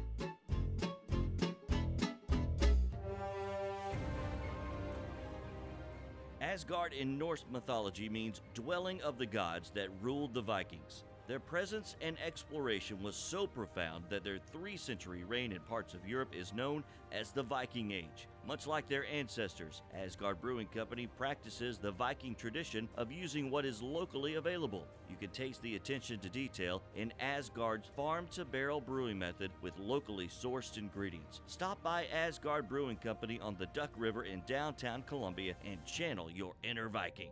[6.40, 11.04] Asgard in Norse mythology means dwelling of the gods that ruled the Vikings.
[11.28, 16.08] Their presence and exploration was so profound that their three century reign in parts of
[16.08, 18.28] Europe is known as the Viking Age.
[18.46, 23.82] Much like their ancestors, Asgard Brewing Company practices the Viking tradition of using what is
[23.82, 24.88] locally available.
[25.10, 29.78] You can taste the attention to detail in Asgard's farm to barrel brewing method with
[29.78, 31.42] locally sourced ingredients.
[31.46, 36.54] Stop by Asgard Brewing Company on the Duck River in downtown Columbia and channel your
[36.64, 37.32] inner Viking.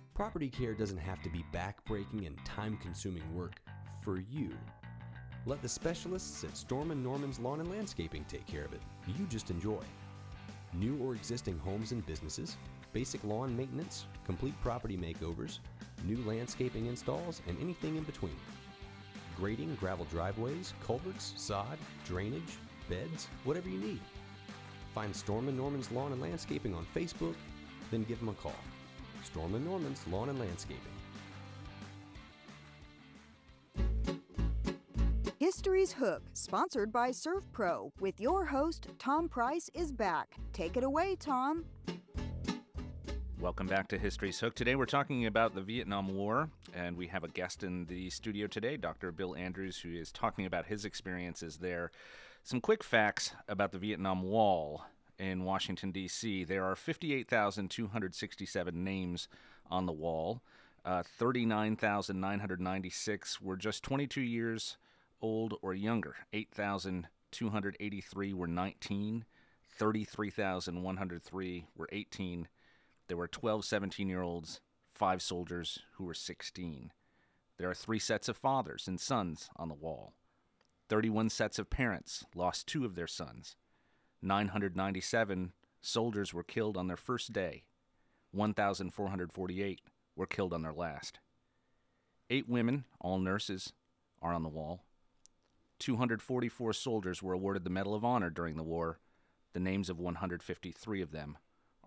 [0.13, 3.61] Property care doesn't have to be backbreaking and time consuming work
[4.03, 4.51] for you.
[5.45, 8.81] Let the specialists at Storm and Norman's Lawn and Landscaping take care of it.
[9.07, 9.81] You just enjoy.
[10.73, 12.57] New or existing homes and businesses,
[12.93, 15.59] basic lawn maintenance, complete property makeovers,
[16.03, 18.35] new landscaping installs, and anything in between.
[19.37, 22.57] Grading, gravel driveways, culverts, sod, drainage,
[22.89, 24.01] beds, whatever you need.
[24.93, 27.35] Find Storm and Norman's Lawn and Landscaping on Facebook,
[27.89, 28.53] then give them a call.
[29.23, 30.77] Storm and Norman's Lawn and Landscaping.
[35.37, 40.35] History's Hook, sponsored by Surf ServPro, with your host, Tom Price, is back.
[40.53, 41.65] Take it away, Tom.
[43.39, 44.53] Welcome back to History's Hook.
[44.53, 48.45] Today we're talking about the Vietnam War, and we have a guest in the studio
[48.45, 49.11] today, Dr.
[49.11, 51.89] Bill Andrews, who is talking about his experiences there.
[52.43, 54.83] Some quick facts about the Vietnam Wall
[55.21, 56.43] in Washington, D.C.
[56.45, 59.27] There are 58,267 names
[59.69, 60.41] on the wall.
[60.83, 64.77] Uh, 39,996 were just 22 years
[65.21, 66.15] old or younger.
[66.33, 69.25] 8,283 were 19.
[69.77, 72.47] 33,103 were 18.
[73.07, 74.59] There were 12 17 year olds,
[74.95, 76.91] five soldiers who were 16.
[77.59, 80.13] There are three sets of fathers and sons on the wall.
[80.89, 83.55] 31 sets of parents lost two of their sons.
[84.21, 87.63] 997 soldiers were killed on their first day.
[88.31, 89.81] 1,448
[90.15, 91.19] were killed on their last.
[92.29, 93.73] Eight women, all nurses,
[94.21, 94.83] are on the wall.
[95.79, 98.99] 244 soldiers were awarded the Medal of Honor during the war.
[99.53, 101.37] The names of 153 of them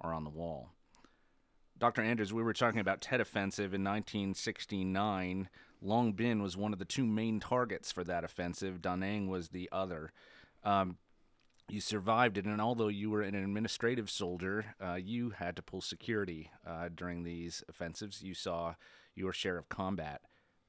[0.01, 0.71] are on the wall.
[1.79, 2.03] Dr.
[2.03, 5.49] Andrews, we were talking about Tet Offensive in 1969.
[5.81, 8.81] Long Binh was one of the two main targets for that offensive.
[8.81, 10.13] Da Nang was the other.
[10.63, 10.99] Um,
[11.69, 15.81] you survived it, and although you were an administrative soldier, uh, you had to pull
[15.81, 18.23] security uh, during these offensives.
[18.23, 18.75] You saw
[19.15, 20.23] your share of combat.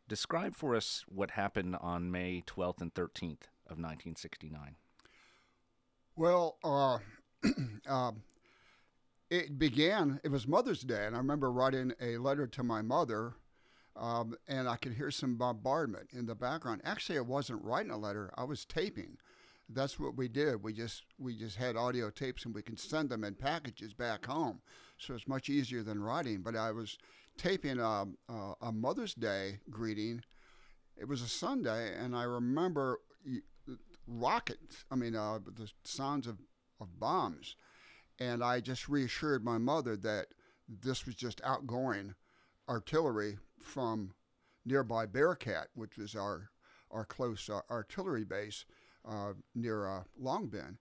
[0.07, 4.75] Describe for us what happened on May 12th and 13th of 1969.
[6.15, 6.99] Well, uh,
[7.89, 8.11] uh,
[9.29, 13.33] it began, it was Mother's Day, and I remember writing a letter to my mother,
[13.95, 16.81] um, and I could hear some bombardment in the background.
[16.85, 19.17] Actually, I wasn't writing a letter, I was taping.
[19.67, 20.63] That's what we did.
[20.63, 24.25] We just we just had audio tapes and we can send them in packages back
[24.25, 24.61] home.
[24.97, 26.41] So it's much easier than writing.
[26.41, 26.97] But I was
[27.37, 30.21] taping a, a, a Mother's Day greeting.
[30.97, 32.99] It was a Sunday, and I remember
[34.07, 34.85] rockets.
[34.91, 36.37] I mean, uh, the sounds of,
[36.79, 37.55] of bombs.
[38.19, 40.27] And I just reassured my mother that
[40.67, 42.15] this was just outgoing
[42.69, 44.13] artillery from
[44.65, 46.49] nearby Bearcat, which was our,
[46.91, 48.65] our close uh, artillery base
[49.53, 50.77] near uh, Long Binh.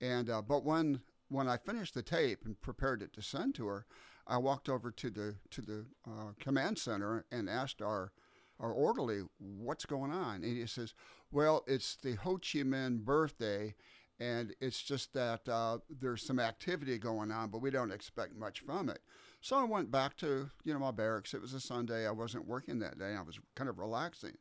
[0.00, 3.66] And, uh, but when, when I finished the tape and prepared it to send to
[3.66, 3.86] her,
[4.26, 8.12] I walked over to the, to the uh, command center and asked our,
[8.58, 10.36] our orderly, what's going on?
[10.44, 10.94] And he says,
[11.30, 13.74] well, it's the Ho Chi Minh birthday,
[14.18, 18.60] and it's just that uh, there's some activity going on, but we don't expect much
[18.60, 19.00] from it.
[19.40, 21.32] So I went back to you know my barracks.
[21.32, 22.06] It was a Sunday.
[22.06, 23.14] I wasn't working that day.
[23.18, 24.36] I was kind of relaxing.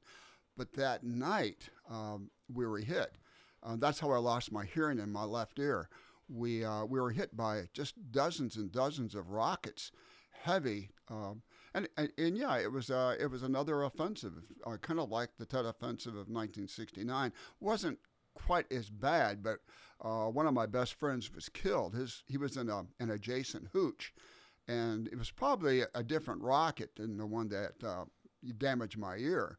[0.60, 3.16] But that night um, we were hit.
[3.64, 5.88] Uh, that's how I lost my hearing in my left ear.
[6.28, 9.93] We uh, we were hit by just dozens and dozens of rockets,
[10.32, 10.89] heavy.
[11.07, 11.43] Um,
[11.74, 14.34] and, and, and, yeah, it was uh, it was another offensive,
[14.68, 17.32] uh, kind of like the Tet Offensive of 1969.
[17.62, 17.99] wasn't
[18.34, 19.60] quite as bad, but
[20.01, 21.95] uh, one of my best friends was killed.
[21.95, 24.14] His he was in a, an adjacent hooch,
[24.68, 28.03] and it was probably a different rocket than the one that uh,
[28.57, 29.57] damaged my ear,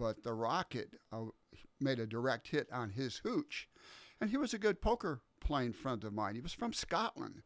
[0.00, 1.26] but the rocket uh,
[1.78, 3.68] made a direct hit on his hooch,
[4.20, 6.34] and he was a good poker playing friend of mine.
[6.34, 7.42] He was from Scotland,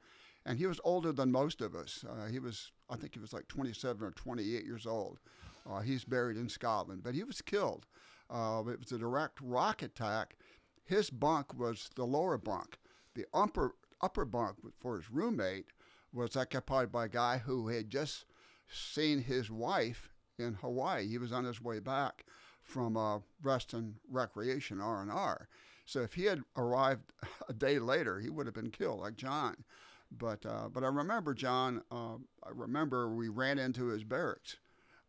[0.46, 2.04] and he was older than most of us.
[2.08, 5.18] Uh, he was, I think, he was like 27 or 28 years old.
[5.68, 7.86] Uh, he's buried in Scotland, but he was killed.
[8.30, 10.36] Uh, it was a direct rocket attack
[10.84, 12.78] his bunk was the lower bunk.
[13.14, 15.68] The upper upper bunk for his roommate
[16.12, 18.26] was occupied by a guy who had just
[18.68, 21.08] seen his wife in Hawaii.
[21.08, 22.26] He was on his way back
[22.64, 25.48] from uh, rest and recreation R and R.
[25.86, 27.12] So if he had arrived
[27.48, 29.64] a day later, he would have been killed, like John.
[30.10, 31.82] But uh, but I remember John.
[31.90, 34.56] Uh, I remember we ran into his barracks,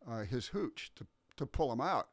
[0.09, 1.05] uh, his hooch, to
[1.37, 2.07] to pull him out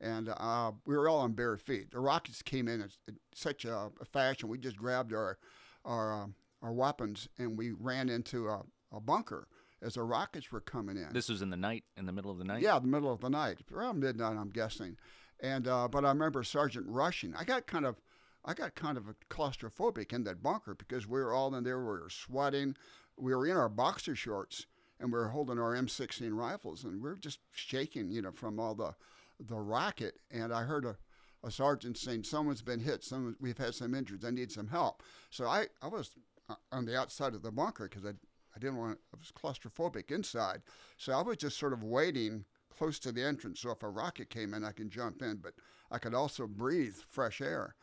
[0.00, 1.90] and uh, we were all on bare feet.
[1.90, 4.48] The Rockets came in in such a, a fashion.
[4.48, 5.38] We just grabbed our
[5.84, 6.26] our uh,
[6.62, 9.48] our weapons and we ran into a, a, bunker
[9.84, 11.08] as the Rockets were coming in.
[11.12, 12.62] This was in the night, in the middle of the night.
[12.62, 14.96] Yeah, the middle of the night, around midnight, I'm guessing.
[15.40, 17.34] And uh, but I remember Sergeant rushing.
[17.36, 18.00] I got kind of
[18.44, 21.78] I got kind of claustrophobic in that bunker because we were all in there.
[21.78, 22.76] We were sweating.
[23.16, 24.66] We were in our boxer shorts
[25.00, 28.58] and we were holding our M16 rifles and we were just shaking, you know, from
[28.58, 28.94] all the
[29.40, 30.96] the rocket, and I heard a,
[31.42, 33.02] a sergeant saying, "Someone's been hit.
[33.02, 34.24] Someone, we've had some injuries.
[34.24, 36.10] I need some help." So I, I was
[36.48, 38.12] uh, on the outside of the bunker because I,
[38.54, 38.98] I didn't want.
[39.12, 40.62] I was claustrophobic inside,
[40.96, 42.44] so I was just sort of waiting
[42.76, 43.60] close to the entrance.
[43.60, 45.54] So if a rocket came in, I can jump in, but
[45.90, 47.74] I could also breathe fresh air.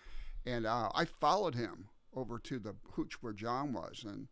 [0.45, 4.27] And uh, I followed him over to the hooch where John was, and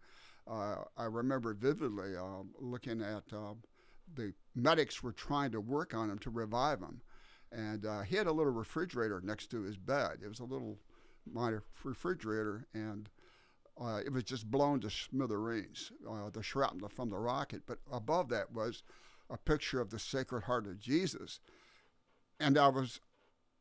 [0.50, 3.54] uh, I remember vividly uh, looking at uh,
[4.16, 7.02] the medics were trying to work on him to revive him.
[7.52, 10.20] And uh, he had a little refrigerator next to his bed.
[10.24, 10.78] It was a little
[11.32, 13.10] minor refrigerator, and
[13.82, 17.64] uh, it was just blown to smithereens, uh, the shrapnel from the rocket.
[17.66, 18.84] But above that was
[19.30, 21.40] a picture of the Sacred Heart of Jesus.
[22.40, 23.00] And I was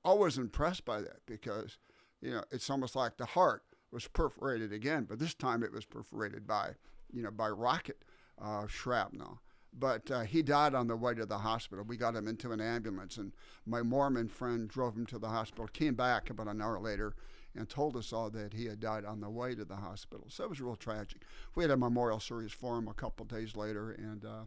[0.05, 1.79] always impressed by that because,
[2.21, 5.85] you know, it's almost like the heart was perforated again, but this time it was
[5.85, 6.71] perforated by,
[7.13, 8.05] you know, by rocket
[8.41, 9.41] uh, shrapnel.
[9.73, 11.85] But uh, he died on the way to the hospital.
[11.87, 13.33] We got him into an ambulance, and
[13.67, 17.15] my Mormon friend drove him to the hospital, came back about an hour later,
[17.59, 20.27] and told us all that he had died on the way to the hospital.
[20.29, 21.23] So it was real tragic.
[21.55, 24.45] We had a memorial service for him a couple days later, and uh,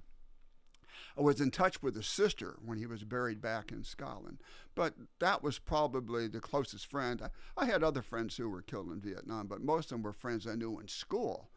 [1.17, 4.41] I was in touch with his sister when he was buried back in Scotland.
[4.75, 7.21] But that was probably the closest friend.
[7.21, 7.29] I,
[7.61, 10.47] I had other friends who were killed in Vietnam, but most of them were friends
[10.47, 11.49] I knew in school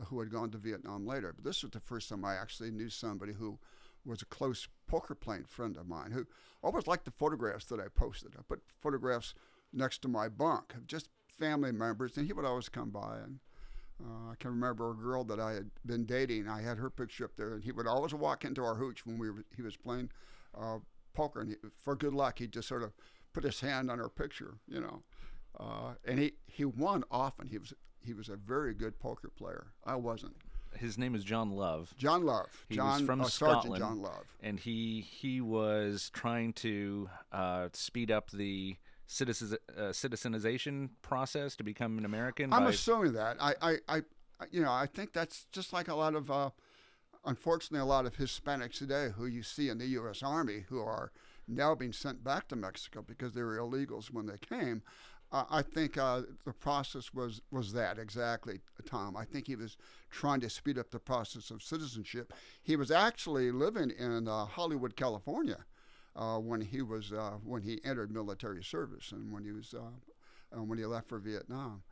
[0.00, 1.32] uh, who had gone to Vietnam later.
[1.34, 3.58] But this was the first time I actually knew somebody who
[4.04, 6.26] was a close poker playing friend of mine who
[6.62, 8.34] always liked the photographs that I posted.
[8.38, 9.34] I put photographs
[9.72, 13.18] next to my bunk just family members, and he would always come by.
[13.24, 13.38] And
[14.00, 16.48] uh, I can remember a girl that I had been dating.
[16.48, 19.18] I had her picture up there, and he would always walk into our hooch when
[19.18, 20.10] we were, he was playing
[20.58, 20.78] uh,
[21.14, 22.92] poker, and he, for good luck, he'd just sort of
[23.32, 25.02] put his hand on her picture, you know.
[25.58, 27.46] Uh, and he, he won often.
[27.48, 27.72] He was
[28.04, 29.68] he was a very good poker player.
[29.84, 30.34] I wasn't.
[30.76, 31.94] His name is John Love.
[31.98, 32.64] John Love.
[32.68, 33.82] He John, was from uh, Sergeant Scotland.
[33.82, 34.24] John Love.
[34.42, 38.76] and he he was trying to uh, speed up the
[39.12, 42.52] citizen uh, citizenization process to become an American.
[42.52, 43.36] I'm by, assuming that.
[43.40, 44.00] I, I, I,
[44.50, 46.50] you know, I think that's just like a lot of, uh,
[47.24, 50.22] unfortunately, a lot of Hispanics today who you see in the U.S.
[50.22, 51.12] Army who are
[51.46, 54.82] now being sent back to Mexico because they were illegals when they came.
[55.30, 59.16] Uh, I think uh, the process was was that exactly, Tom.
[59.16, 59.76] I think he was
[60.10, 62.32] trying to speed up the process of citizenship.
[62.62, 65.64] He was actually living in uh, Hollywood, California,
[66.16, 70.56] uh, when he was uh, when he entered military service and when he was uh,
[70.56, 71.82] uh, when he left for Vietnam.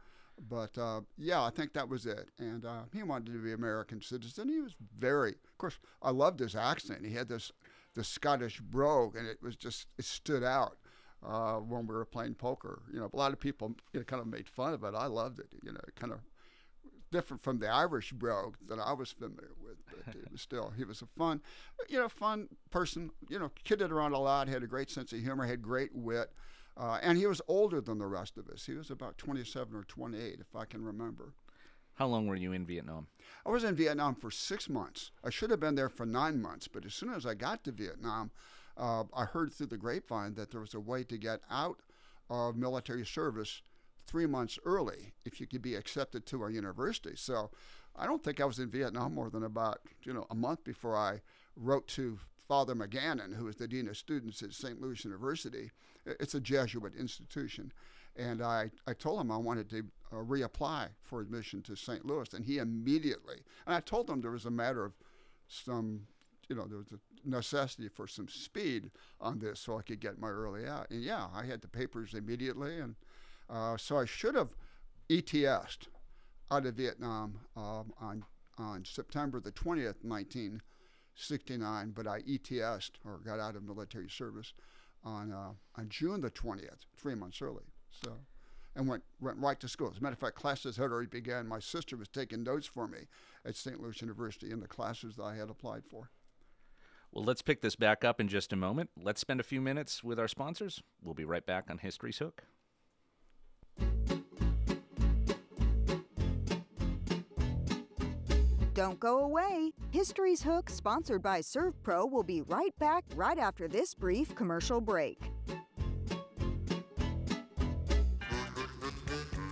[0.48, 2.28] But uh, yeah, I think that was it.
[2.38, 4.48] And he wanted to be American citizen.
[4.48, 7.04] He was very, of course, I loved his accent.
[7.04, 7.52] He had this
[7.94, 10.76] the Scottish brogue, and it was just it stood out
[11.26, 12.82] uh, when we were playing poker.
[12.92, 14.94] You know, a lot of people you know, kind of made fun of it.
[14.94, 15.48] I loved it.
[15.62, 16.20] You know, it kind of
[17.10, 20.84] different from the Irish brogue that I was familiar with, but it was still he
[20.84, 21.40] was a fun,
[21.88, 23.10] you know, fun person.
[23.28, 26.32] You know, kidded around a lot, had a great sense of humor, had great wit,
[26.76, 28.66] uh, and he was older than the rest of us.
[28.66, 31.34] He was about 27 or 28, if I can remember.
[31.94, 33.08] How long were you in Vietnam?
[33.44, 35.10] I was in Vietnam for six months.
[35.22, 37.72] I should have been there for nine months, but as soon as I got to
[37.72, 38.30] Vietnam,
[38.76, 41.80] uh, I heard through the grapevine that there was a way to get out
[42.30, 43.60] of military service
[44.10, 47.12] three months early if you could be accepted to our university.
[47.14, 47.50] So
[47.94, 50.96] I don't think I was in Vietnam more than about you know a month before
[50.96, 51.20] I
[51.56, 54.80] wrote to Father McGannon, who is the dean of students at St.
[54.80, 55.70] Louis University.
[56.04, 57.72] It's a Jesuit institution.
[58.16, 62.04] And I, I told him I wanted to uh, reapply for admission to St.
[62.04, 63.36] Louis, and he immediately,
[63.66, 64.94] and I told him there was a matter of
[65.46, 66.08] some,
[66.48, 68.90] you know, there was a necessity for some speed
[69.20, 70.90] on this so I could get my early out.
[70.90, 72.96] And yeah, I had the papers immediately, and
[73.50, 74.50] uh, so I should have
[75.08, 75.88] ETS'd
[76.50, 78.24] out of Vietnam um, on,
[78.58, 84.52] on September the 20th, 1969, but I ETS'd or got out of military service
[85.04, 87.64] on, uh, on June the 20th, three months early.
[88.04, 88.12] So,
[88.76, 89.90] and went went right to school.
[89.90, 91.48] As a matter of fact, classes had already begun.
[91.48, 92.98] My sister was taking notes for me
[93.44, 93.80] at St.
[93.80, 96.10] Louis University in the classes that I had applied for.
[97.12, 98.90] Well, let's pick this back up in just a moment.
[98.96, 100.80] Let's spend a few minutes with our sponsors.
[101.02, 102.44] We'll be right back on History's Hook.
[108.80, 109.72] Don't go away.
[109.90, 115.20] History's Hook, sponsored by ServPro, will be right back right after this brief commercial break.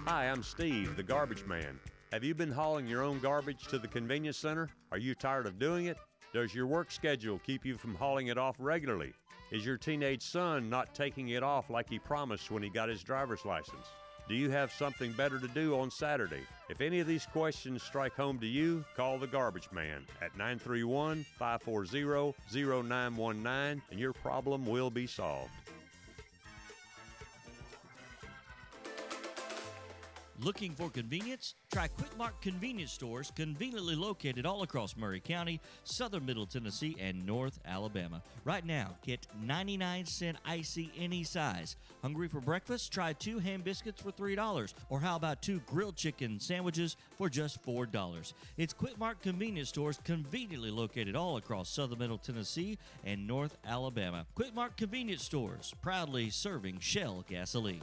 [0.07, 1.79] Hi, I'm Steve, the garbage man.
[2.11, 4.70] Have you been hauling your own garbage to the convenience center?
[4.93, 5.99] Are you tired of doing it?
[6.33, 9.12] Does your work schedule keep you from hauling it off regularly?
[9.53, 13.03] Is your teenage son not taking it off like he promised when he got his
[13.03, 13.89] driver's license?
[14.29, 16.43] Do you have something better to do on Saturday?
[16.68, 21.24] If any of these questions strike home to you, call the garbage man at 931
[21.39, 25.51] 540 0919 and your problem will be solved.
[30.41, 31.57] Looking for convenience?
[31.72, 37.59] Try Quickmart convenience stores conveniently located all across Maury County, southern Middle Tennessee, and North
[37.66, 38.22] Alabama.
[38.45, 41.76] Right now, get 99 cent icy any size.
[42.03, 42.93] Hungry for breakfast?
[42.93, 44.74] Try two ham biscuits for $3.
[44.91, 48.32] Or how about two grilled chicken sandwiches for just $4?
[48.57, 54.24] It's Quickmart convenience stores conveniently located all across southern Middle Tennessee and North Alabama.
[54.36, 57.82] Quickmart convenience stores, proudly serving Shell gasoline.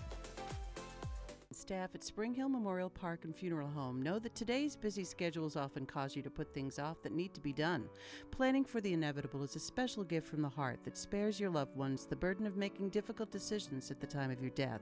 [1.56, 5.86] Staff at Spring Hill Memorial Park and Funeral Home know that today's busy schedules often
[5.86, 7.86] cause you to put things off that need to be done.
[8.30, 11.74] Planning for the inevitable is a special gift from the heart that spares your loved
[11.78, 14.82] ones the burden of making difficult decisions at the time of your death.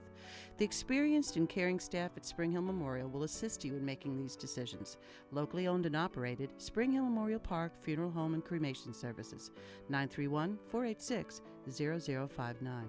[0.58, 4.34] The experienced and caring staff at Spring Hill Memorial will assist you in making these
[4.34, 4.98] decisions.
[5.30, 9.52] Locally owned and operated, Spring Hill Memorial Park Funeral Home and Cremation Services.
[9.88, 12.88] 931 486 0059.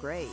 [0.00, 0.28] grade.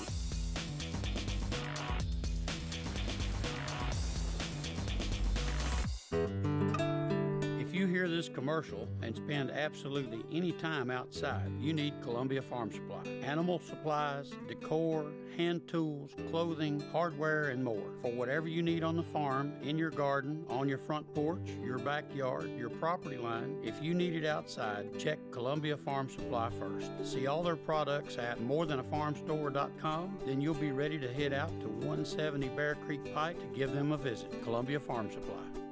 [8.03, 13.01] Hear this commercial and spend absolutely any time outside, you need Columbia Farm Supply.
[13.23, 15.05] Animal supplies, decor,
[15.37, 17.91] hand tools, clothing, hardware, and more.
[18.01, 21.77] For whatever you need on the farm, in your garden, on your front porch, your
[21.77, 26.91] backyard, your property line, if you need it outside, check Columbia Farm Supply first.
[27.05, 32.49] See all their products at morethan.a.farmstore.com, then you'll be ready to head out to 170
[32.49, 34.43] Bear Creek Pike to give them a visit.
[34.43, 35.62] Columbia Farm Supply.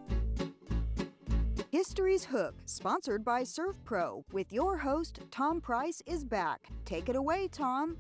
[1.82, 6.68] History's Hook, sponsored by ServPro, with your host, Tom Price, is back.
[6.86, 7.98] Take it away, Tom.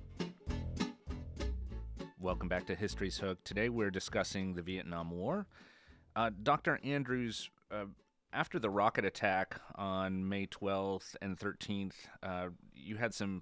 [2.20, 3.44] Welcome back to History's Hook.
[3.44, 5.48] Today we're discussing the Vietnam War.
[6.16, 6.80] Uh, Dr.
[6.84, 7.86] Andrews, uh,
[8.32, 13.42] after the rocket attack on May 12th and 13th, uh, you had some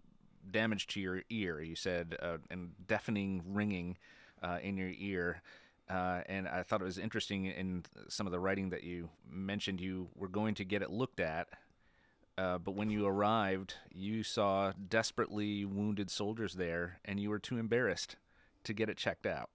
[0.49, 3.97] damage to your ear, you said, uh, and deafening ringing
[4.41, 5.41] uh, in your ear.
[5.89, 9.81] Uh, and I thought it was interesting in some of the writing that you mentioned
[9.81, 11.47] you were going to get it looked at.
[12.37, 17.57] Uh, but when you arrived, you saw desperately wounded soldiers there, and you were too
[17.57, 18.15] embarrassed
[18.63, 19.49] to get it checked out.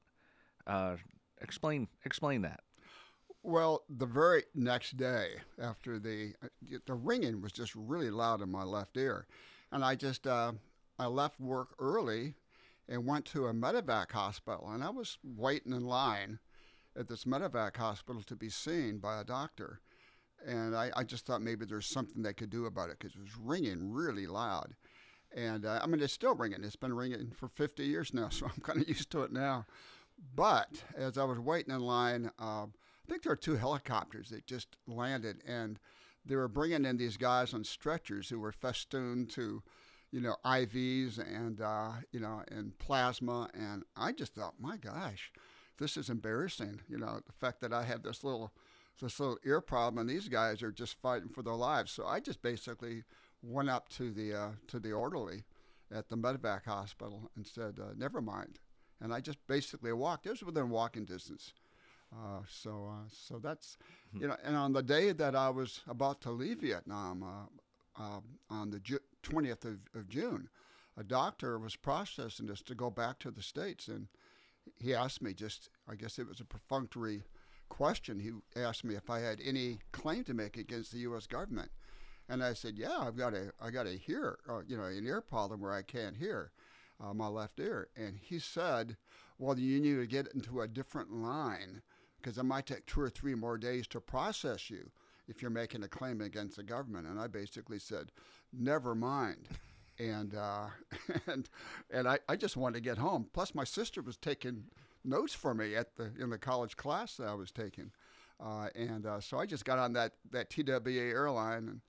[0.66, 0.96] Uh,
[1.40, 2.60] explain explain that.
[3.42, 6.34] Well, the very next day after the
[6.86, 9.26] the ringing was just really loud in my left ear,
[9.70, 10.52] and I just uh,
[10.98, 12.34] I left work early
[12.88, 16.38] and went to a medevac hospital, and I was waiting in line
[16.96, 19.80] at this medevac hospital to be seen by a doctor,
[20.46, 23.22] and I, I just thought maybe there's something they could do about it because it
[23.22, 24.74] was ringing really loud,
[25.34, 26.62] and uh, I mean it's still ringing.
[26.62, 29.66] It's been ringing for 50 years now, so I'm kind of used to it now.
[30.34, 34.46] But as I was waiting in line, uh, I think there were two helicopters that
[34.46, 35.78] just landed, and
[36.24, 39.62] they were bringing in these guys on stretchers who were festooned to
[40.14, 45.32] you know, IVs and uh, you know, and plasma, and I just thought, my gosh,
[45.78, 46.82] this is embarrassing.
[46.88, 48.52] You know, the fact that I have this little,
[49.02, 51.90] this little ear problem, and these guys are just fighting for their lives.
[51.90, 53.02] So I just basically
[53.42, 55.42] went up to the uh, to the orderly
[55.92, 58.60] at the medevac hospital and said, uh, never mind,
[59.00, 60.26] and I just basically walked.
[60.26, 61.54] It was within walking distance.
[62.14, 63.76] Uh, so, uh, so that's,
[64.12, 68.70] you know, and on the day that I was about to leave Vietnam, uh, on
[68.70, 70.48] the Ju- 20th of, of June,
[70.96, 73.88] a doctor was processing this to go back to the States.
[73.88, 74.08] And
[74.78, 77.22] he asked me just, I guess it was a perfunctory
[77.68, 78.20] question.
[78.20, 81.26] He asked me if I had any claim to make against the U.S.
[81.26, 81.70] government.
[82.28, 85.06] And I said, yeah, I've got a, I got a hear, uh, you know, an
[85.06, 86.52] ear problem where I can't hear
[87.02, 87.88] uh, my left ear.
[87.96, 88.96] And he said,
[89.38, 91.82] well, you need to get into a different line
[92.16, 94.90] because it might take two or three more days to process you
[95.28, 97.06] if you're making a claim against the government.
[97.06, 98.12] And I basically said,
[98.52, 99.48] never mind.
[99.98, 100.66] And uh,
[101.26, 101.48] and
[101.90, 103.28] and I, I just wanted to get home.
[103.32, 104.64] Plus, my sister was taking
[105.04, 107.92] notes for me at the in the college class that I was taking,
[108.44, 111.80] uh, and uh, so I just got on that that TWA airline and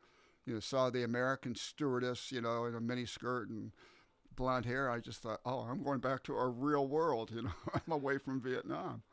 [0.46, 3.72] you know saw the American stewardess you know in a mini skirt and
[4.36, 4.90] blonde hair.
[4.90, 7.32] I just thought, oh, I'm going back to our real world.
[7.36, 9.04] You know, I'm away from Vietnam.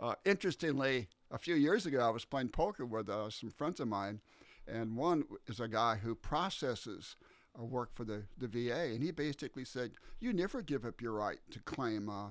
[0.00, 3.88] Uh, interestingly, a few years ago, I was playing poker with uh, some friends of
[3.88, 4.20] mine,
[4.66, 7.16] and one is a guy who processes
[7.58, 11.12] uh, work for the, the VA, and he basically said, "You never give up your
[11.12, 12.30] right to claim uh,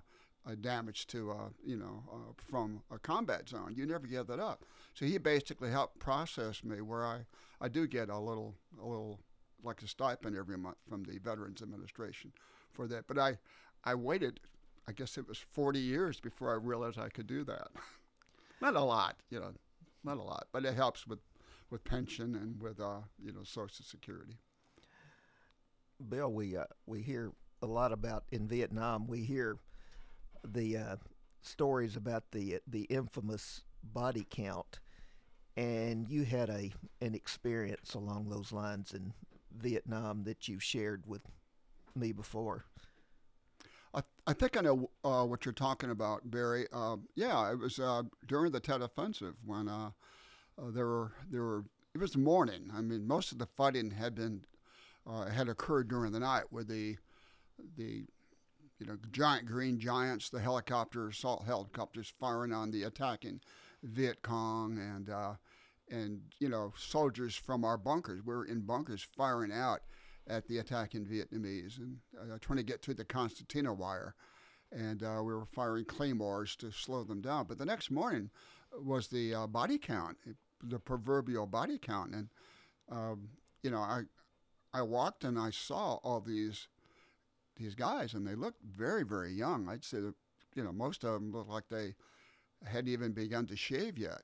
[0.60, 3.74] damage to, uh, you know, uh, from a combat zone.
[3.76, 7.26] You never give that up." So he basically helped process me, where I,
[7.62, 9.22] I do get a little a little
[9.64, 12.34] like a stipend every month from the Veterans Administration
[12.72, 13.08] for that.
[13.08, 13.38] But I
[13.86, 14.40] I waited,
[14.88, 17.70] I guess it was 40 years before I realized I could do that.
[18.62, 19.54] not a lot, you know,
[20.04, 21.20] not a lot, but it helps with
[21.70, 24.38] with pension and with uh, you know Social Security.
[26.08, 27.32] Bill, we uh, we hear
[27.62, 29.08] a lot about in Vietnam.
[29.08, 29.58] We hear
[30.46, 30.96] the uh,
[31.42, 34.80] stories about the the infamous body count,
[35.56, 36.72] and you had a
[37.02, 39.14] an experience along those lines in
[39.52, 41.24] Vietnam that you've shared with
[41.96, 42.66] me before.
[43.94, 46.68] I, I think I know uh, what you're talking about, Barry.
[46.72, 49.92] Uh, yeah, it was uh, during the Tet Offensive when uh,
[50.58, 52.72] uh, there were there were it was morning.
[52.76, 54.46] I mean, most of the fighting had been
[55.08, 56.98] uh, had occurred during the night, where the
[57.78, 58.06] the
[58.80, 63.40] you know, giant green giants, the helicopters, assault helicopters firing on the attacking
[63.84, 65.10] Viet Cong and
[65.92, 68.22] and you know soldiers from our bunkers.
[68.26, 69.82] We were in bunkers firing out
[70.28, 74.16] at the attacking Vietnamese and uh, trying to get to the concertina wire,
[74.72, 77.46] and uh, we were firing claymores to slow them down.
[77.48, 78.30] But the next morning
[78.72, 80.18] was the uh, body count,
[80.62, 82.30] the proverbial body count, and
[82.92, 83.30] um,
[83.62, 84.04] you know I
[84.74, 86.68] I walked and I saw all these
[87.58, 89.68] these guys, and they looked very very young.
[89.70, 90.16] I'd say that
[90.56, 91.96] you know most of them looked like they
[92.66, 94.22] hadn't even begun to shave yet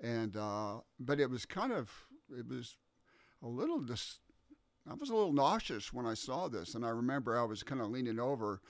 [0.00, 1.90] and uh, but it was kind of
[2.36, 2.76] it was
[3.42, 4.20] a little dis-
[4.88, 7.80] I was a little nauseous when I saw this, and I remember I was kind
[7.80, 8.60] of leaning over.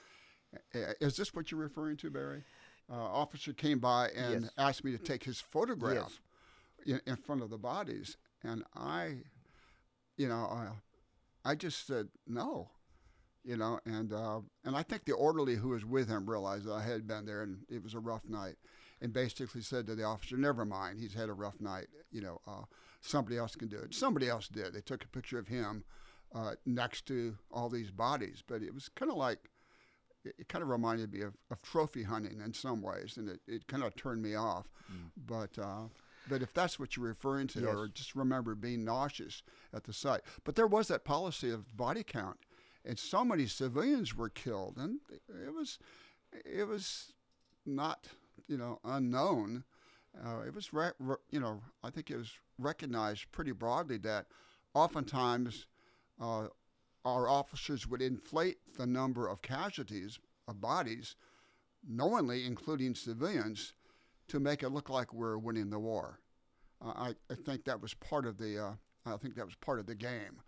[0.73, 2.45] Is this what you're referring to, Barry?
[2.91, 4.51] Uh, officer came by and Yes.
[4.57, 6.21] asked me to take his photograph
[6.87, 9.25] in, in front of the bodies, and I,
[10.17, 10.69] you know, I,
[11.45, 12.71] I just said no,
[13.45, 16.75] you know, and uh, and I think the orderly who was with him realized that
[16.75, 18.55] I had been there and it was a rough night,
[19.01, 21.89] and basically said to the officer, "Never mind, he's had a rough night.
[22.13, 22.63] You know, uh,
[23.01, 24.73] somebody else can do it." Somebody else did.
[24.73, 25.85] They took a picture of him
[26.35, 29.39] uh, next to all these bodies, but it was kind of like
[30.25, 33.41] it, it kind of reminded me of, of trophy hunting in some ways, and it,
[33.47, 34.67] it kind of turned me off.
[35.17, 35.85] But uh,
[36.29, 37.75] but if that's what you're referring to, Yes.
[37.75, 40.23] or just remember being nauseous at the site.
[40.45, 42.39] But there was that policy of body count,
[42.85, 44.99] and so many civilians were killed, and
[45.29, 45.79] it was
[46.45, 47.13] it was
[47.65, 48.09] not
[48.49, 49.65] you know unknown.
[50.25, 54.27] Uh, it was re- re- you know I think it was recognized pretty broadly that
[54.75, 55.67] oftentimes
[56.21, 56.49] uh,
[57.05, 61.17] our officers would inflate the number of casualties of bodies,
[61.87, 63.75] knowingly including civilians,
[64.29, 66.21] to make it look like we're winning the war.
[66.85, 68.73] Uh, I, I think that was part of the uh,
[69.07, 70.43] I think that was part of the game,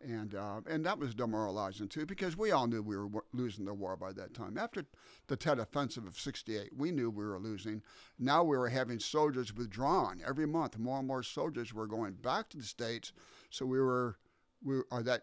[0.00, 3.64] and uh, and that was demoralizing too because we all knew we were w- losing
[3.64, 4.58] the war by that time.
[4.58, 4.84] After
[5.28, 7.82] the Tet Offensive of '68, we knew we were losing.
[8.18, 10.78] Now we were having soldiers withdrawn every month.
[10.78, 13.12] More and more soldiers were going back to the states,
[13.48, 14.18] so we were
[14.64, 15.22] we uh, that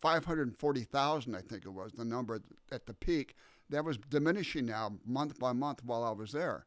[0.00, 2.40] 540,000, I think it was, the number
[2.70, 3.34] at the peak.
[3.70, 6.66] That was diminishing now month by month while I was there.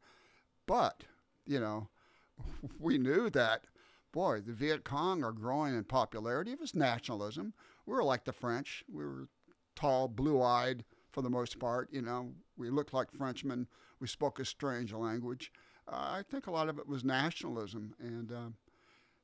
[0.65, 1.03] But,
[1.45, 1.87] you know,
[2.79, 3.65] we knew that,
[4.11, 6.51] boy, the Viet Cong are growing in popularity.
[6.51, 7.53] It was nationalism.
[7.85, 8.83] We were like the French.
[8.91, 9.29] We were
[9.75, 11.87] tall, blue eyed for the most part.
[11.91, 13.67] You know, we looked like Frenchmen.
[14.01, 15.53] We spoke a strange language.
[15.87, 17.93] Uh, I think a lot of it was nationalism.
[17.99, 18.49] And, uh,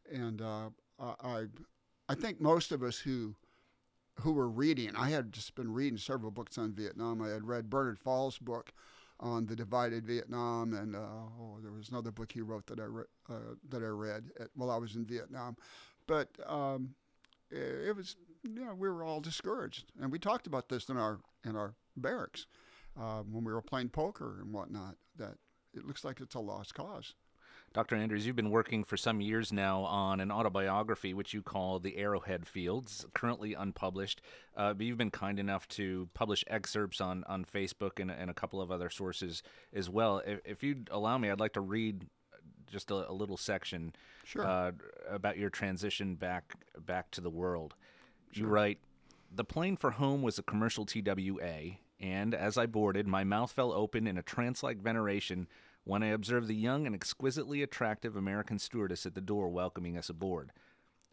[0.10, 1.48] and uh, I,
[2.08, 3.36] I think most of us who
[4.22, 4.96] who were reading.
[4.96, 7.22] I had just been reading several books on Vietnam.
[7.22, 8.72] I had read Bernard Fall's book
[9.20, 12.84] on the divided Vietnam, and uh, oh, there was another book he wrote that I
[12.84, 15.58] re- uh, that I read at, while I was in Vietnam.
[16.08, 16.96] But um,
[17.50, 20.98] it, it was, you know, we were all discouraged, and we talked about this in
[20.98, 22.48] our in our barracks
[23.00, 24.96] uh, when we were playing poker and whatnot.
[25.18, 25.36] That
[25.74, 27.16] it looks like it's a lost cause.
[27.76, 27.98] Dr.
[27.98, 31.98] Andrews, you've been working for some years now on an autobiography which you call The
[31.98, 34.22] Arrowhead Fields, currently unpublished.
[34.56, 38.34] Uh, but you've been kind enough to publish excerpts on, on Facebook and, and a
[38.34, 40.22] couple of other sources as well.
[40.26, 42.06] If, if you'd allow me, I'd like to read
[42.72, 43.92] just a, a little section
[44.24, 44.46] Sure.
[44.46, 44.72] uh,
[45.10, 47.76] about your transition back back to the world.
[48.32, 48.80] You write,
[49.30, 53.74] The plane for home was a commercial TWA, and as I boarded, my mouth fell
[53.74, 55.50] open in a trance like veneration
[55.86, 60.10] when I observed the young and exquisitely attractive American stewardess at the door welcoming us
[60.10, 60.52] aboard.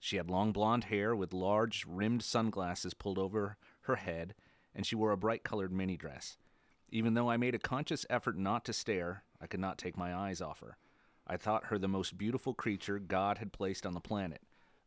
[0.00, 4.34] She had long blonde hair with large rimmed sunglasses pulled over her head,
[4.74, 6.38] and she wore a bright colored mini dress.
[6.88, 10.14] Even though I made a conscious effort not to stare, I could not take my
[10.14, 10.76] eyes off her.
[11.26, 14.40] I thought her the most beautiful creature God had placed on the planet,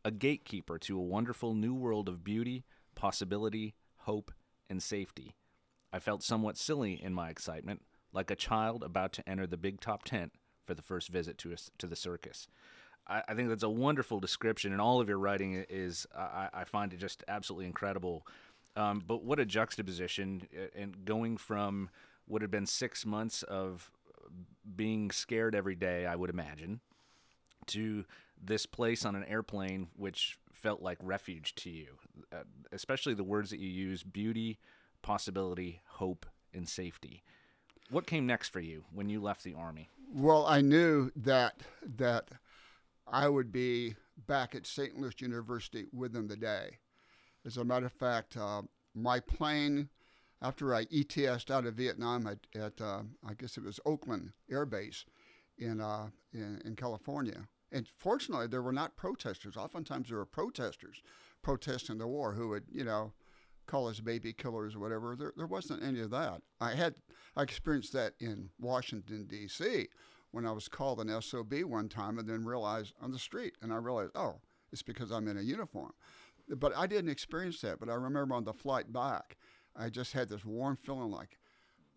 [0.04, 2.64] a gatekeeper to a wonderful new world of beauty,
[2.94, 4.32] possibility, hope,
[4.68, 5.36] and safety.
[5.92, 7.82] I felt somewhat silly in my excitement,
[8.16, 10.32] like a child about to enter the big top tent
[10.64, 12.48] for the first visit to, a, to the circus.
[13.06, 16.64] I, I think that's a wonderful description, and all of your writing is, I, I
[16.64, 18.26] find it just absolutely incredible.
[18.74, 21.90] Um, but what a juxtaposition, and going from
[22.26, 23.90] what had been six months of
[24.74, 26.80] being scared every day, I would imagine,
[27.66, 28.04] to
[28.42, 31.86] this place on an airplane which felt like refuge to you.
[32.32, 34.58] Uh, especially the words that you use beauty,
[35.02, 37.22] possibility, hope, and safety.
[37.90, 39.88] What came next for you when you left the Army?
[40.12, 41.62] Well, I knew that
[41.96, 42.28] that
[43.06, 43.94] I would be
[44.26, 44.98] back at St.
[44.98, 46.78] Louis University within the day.
[47.44, 48.62] As a matter of fact, uh,
[48.94, 49.88] my plane,
[50.42, 54.66] after I ETSed out of Vietnam at, at uh, I guess it was Oakland Air
[54.66, 55.04] Base
[55.58, 59.56] in, uh, in in California, and fortunately there were not protesters.
[59.56, 61.02] Oftentimes there were protesters
[61.42, 63.12] protesting the war who would, you know,
[63.66, 65.16] call us baby killers or whatever.
[65.16, 66.42] There, there wasn't any of that.
[66.60, 66.94] I had
[67.36, 69.88] I experienced that in Washington D.C.
[70.30, 73.72] when I was called an SOB one time and then realized on the street, and
[73.72, 74.40] I realized, oh,
[74.72, 75.92] it's because I'm in a uniform.
[76.48, 77.80] But I didn't experience that.
[77.80, 79.36] But I remember on the flight back,
[79.74, 81.38] I just had this warm feeling like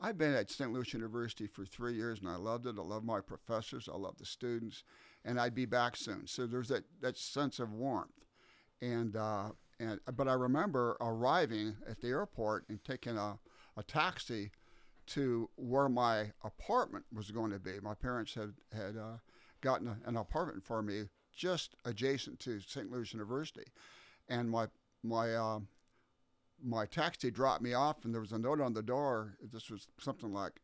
[0.01, 0.71] I've been at St.
[0.71, 2.77] Louis University for three years and I loved it.
[2.77, 3.89] I love my professors.
[3.91, 4.83] I love the students,
[5.25, 6.25] and I'd be back soon.
[6.25, 8.25] So there's that, that sense of warmth.
[8.81, 9.49] And, uh,
[9.79, 13.39] and but I remember arriving at the airport and taking a,
[13.77, 14.51] a taxi
[15.07, 17.79] to where my apartment was going to be.
[17.81, 19.17] My parents had had uh,
[19.61, 21.03] gotten a, an apartment for me
[21.35, 22.91] just adjacent to St.
[22.91, 23.65] Louis University,
[24.27, 24.67] and my
[25.03, 25.59] my uh,
[26.63, 29.37] my taxi dropped me off, and there was a note on the door.
[29.51, 30.59] This was something like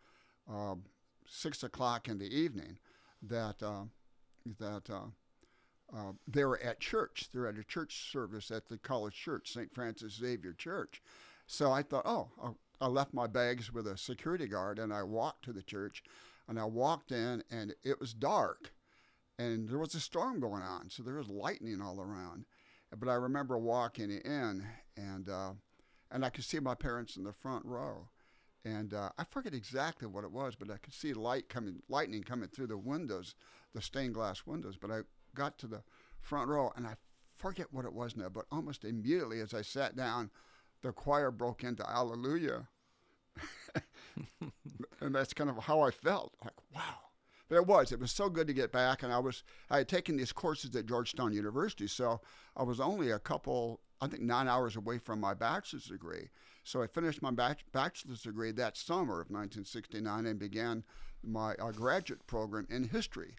[0.49, 0.84] um,
[1.28, 2.78] six o'clock in the evening
[3.22, 3.86] that uh,
[4.59, 4.89] that
[5.93, 7.29] uh, they were at church.
[7.31, 9.73] They're at a church service at the college church, St.
[9.73, 11.01] Francis Xavier Church.
[11.47, 15.45] So I thought, oh, I left my bags with a security guard, and I walked
[15.45, 16.03] to the church,
[16.47, 18.73] and I walked in, and it was dark,
[19.38, 22.45] and there was a storm going on, so there was lightning all around.
[22.97, 24.65] But I remember walking in,
[24.95, 25.51] and uh,
[26.11, 28.09] and I could see my parents in the front row,
[28.63, 32.23] and uh, I forget exactly what it was, but I could see light coming, lightning
[32.23, 33.36] coming through the windows,
[33.73, 34.77] the stained glass windows.
[34.79, 35.01] But I
[35.36, 35.83] got to the
[36.21, 36.95] front row, and I
[37.36, 40.31] forget what it was now, but almost immediately as I sat down,
[40.81, 42.67] the choir broke into Hallelujah.
[45.01, 46.33] and that's kind of how I felt.
[46.43, 46.99] Like, wow.
[47.47, 47.91] But it was.
[47.91, 49.03] It was so good to get back.
[49.03, 52.21] And I was I had taken these courses at Georgetown University, so
[52.55, 56.29] I was only a couple, I think nine hours away from my bachelor's degree.
[56.63, 60.83] So I finished my bachelor's degree that summer of 1969 and began
[61.23, 63.36] my uh, graduate program in history.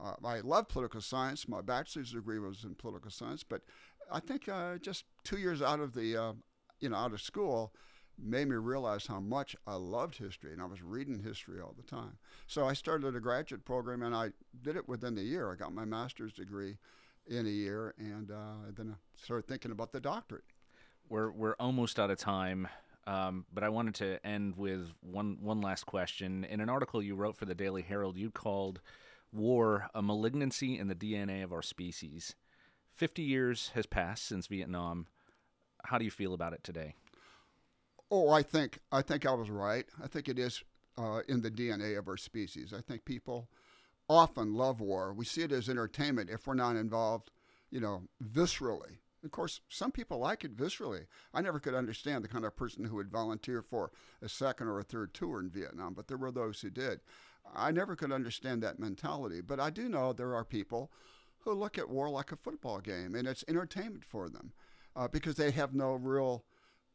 [0.00, 1.48] Uh, I love political science.
[1.48, 3.62] My bachelor's degree was in political science, but
[4.10, 6.32] I think uh, just two years out of the, uh,
[6.80, 7.72] you know, out of school,
[8.20, 11.84] made me realize how much I loved history, and I was reading history all the
[11.84, 12.18] time.
[12.46, 14.30] So I started a graduate program, and I
[14.62, 15.52] did it within a year.
[15.52, 16.78] I got my master's degree
[17.26, 20.44] in a year, and uh, then I started thinking about the doctorate.
[21.08, 22.68] We're we're almost out of time.
[23.06, 26.44] Um, but I wanted to end with one one last question.
[26.44, 28.80] In an article you wrote for the Daily Herald, you called
[29.32, 32.34] war a malignancy in the DNA of our species.
[32.94, 35.06] Fifty years has passed since Vietnam.
[35.84, 36.94] How do you feel about it today?
[38.10, 39.86] Oh, I think I think I was right.
[40.02, 40.62] I think it is
[40.96, 42.72] uh, in the DNA of our species.
[42.76, 43.48] I think people
[44.08, 45.12] often love war.
[45.12, 47.30] We see it as entertainment if we're not involved,
[47.70, 48.98] you know, viscerally.
[49.24, 51.06] Of course, some people like it viscerally.
[51.34, 53.90] I never could understand the kind of person who would volunteer for
[54.22, 57.00] a second or a third tour in Vietnam, but there were those who did.
[57.54, 60.90] I never could understand that mentality, but I do know there are people
[61.40, 64.52] who look at war like a football game and it's entertainment for them
[64.96, 66.44] uh, because they have no real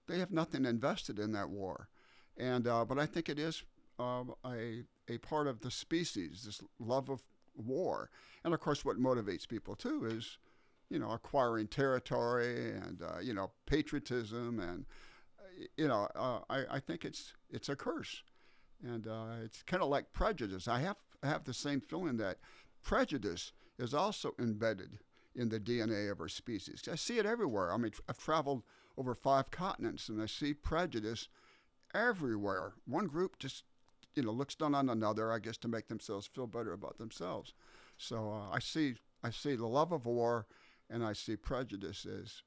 [0.07, 1.87] they have nothing invested in that war.
[2.37, 3.63] And uh, but I think it is
[3.99, 7.21] um, a a part of the species, this love of
[7.55, 8.09] war.
[8.43, 10.37] And of course, what motivates people too is,
[10.89, 14.85] you know, acquiring territory and uh, you know patriotism and
[15.39, 18.23] uh, you know uh, I, I think it's it's a curse,
[18.83, 20.67] and uh, it's kind of like prejudice.
[20.67, 22.37] I have have the same feeling that
[22.83, 24.99] prejudice is also embedded
[25.35, 26.83] in the DNA of our species.
[26.91, 27.71] I see it everywhere.
[27.71, 28.63] I mean, I've traveled
[28.97, 31.27] over five continents, and I see prejudice
[31.93, 32.73] everywhere.
[32.85, 33.63] One group just,
[34.15, 37.53] you know, looks down on another, I guess, to make themselves feel better about themselves.
[37.97, 40.45] So uh, I see, I see the love of war,
[40.89, 42.43] and I see prejudice as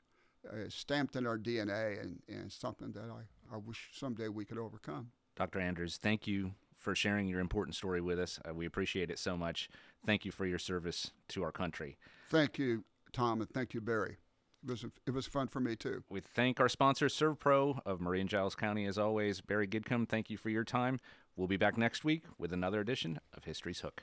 [0.48, 4.58] uh, stamped in our DNA, and, and something that I, I wish someday we could
[4.58, 5.10] overcome.
[5.36, 5.60] Dr.
[5.60, 8.38] Andrews, thank you for sharing your important story with us.
[8.48, 9.68] Uh, we appreciate it so much.
[10.04, 11.96] Thank you for your service to our country.
[12.28, 14.18] Thank you, Tom, and thank you, Barry
[14.66, 16.02] it was it was fun for me too.
[16.08, 19.40] We thank our sponsor, ServPro of Maury and Giles County, as always.
[19.40, 20.98] Barry Gidcombe, thank you for your time.
[21.36, 24.02] We'll be back next week with another edition of History's Hook.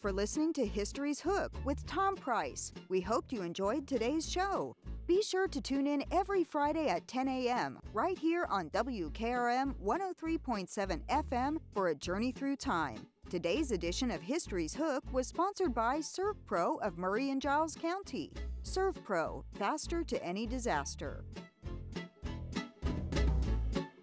[0.00, 2.72] For listening to History's Hook with Tom Price.
[2.88, 4.74] We hope you enjoyed today's show.
[5.06, 7.78] Be sure to tune in every Friday at 10 a.m.
[7.92, 13.06] right here on WKRM 103.7 FM for a journey through time.
[13.28, 18.32] Today's edition of History's Hook was sponsored by ServPro of Maury and Giles County.
[18.64, 21.24] ServPro, faster to any disaster.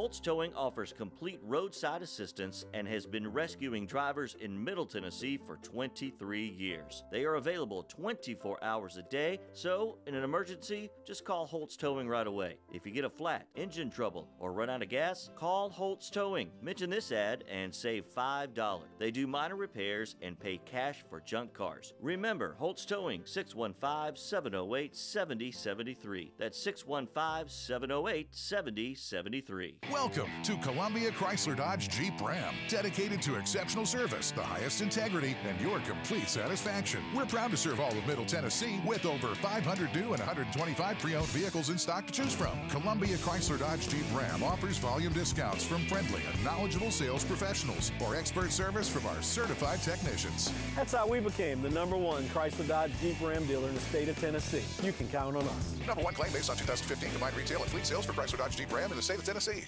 [0.00, 5.56] Holtz Towing offers complete roadside assistance and has been rescuing drivers in Middle Tennessee for
[5.56, 7.04] 23 years.
[7.12, 12.08] They are available 24 hours a day, so in an emergency, just call Holtz Towing
[12.08, 12.56] right away.
[12.72, 16.50] If you get a flat, engine trouble, or run out of gas, call Holtz Towing.
[16.62, 18.80] Mention this ad and save $5.
[18.98, 21.92] They do minor repairs and pay cash for junk cars.
[22.00, 26.32] Remember, Holtz Towing 615 708 7073.
[26.38, 29.89] That's 615 708 7073.
[29.90, 35.60] Welcome to Columbia Chrysler Dodge Jeep Ram, dedicated to exceptional service, the highest integrity, and
[35.60, 37.00] your complete satisfaction.
[37.12, 41.26] We're proud to serve all of Middle Tennessee with over 500 new and 125 pre-owned
[41.26, 42.56] vehicles in stock to choose from.
[42.68, 48.14] Columbia Chrysler Dodge Jeep Ram offers volume discounts from friendly and knowledgeable sales professionals or
[48.14, 50.52] expert service from our certified technicians.
[50.76, 54.08] That's how we became the number one Chrysler Dodge Jeep Ram dealer in the state
[54.08, 54.62] of Tennessee.
[54.86, 55.74] You can count on us.
[55.84, 58.72] Number one claim based on 2015 combined retail and fleet sales for Chrysler Dodge Jeep
[58.72, 59.64] Ram in the state of Tennessee.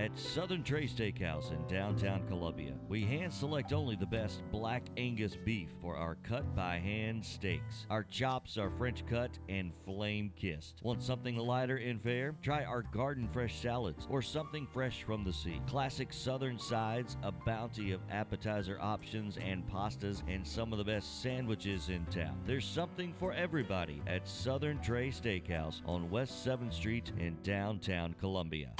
[0.00, 5.36] At Southern Tray Steakhouse in downtown Columbia, we hand select only the best black Angus
[5.44, 7.84] beef for our cut by hand steaks.
[7.90, 10.80] Our chops are French cut and flame kissed.
[10.82, 12.34] Want something lighter and fair?
[12.42, 15.60] Try our garden fresh salads or something fresh from the sea.
[15.66, 21.20] Classic Southern sides, a bounty of appetizer options and pastas, and some of the best
[21.20, 22.40] sandwiches in town.
[22.46, 28.70] There's something for everybody at Southern Tray Steakhouse on West 7th Street in downtown Columbia.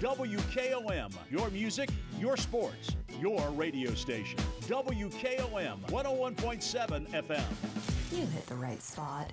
[0.00, 4.38] WKOM, your music, your sports, your radio station.
[4.62, 8.18] WKOM 101.7 FM.
[8.18, 9.32] You hit the right spot.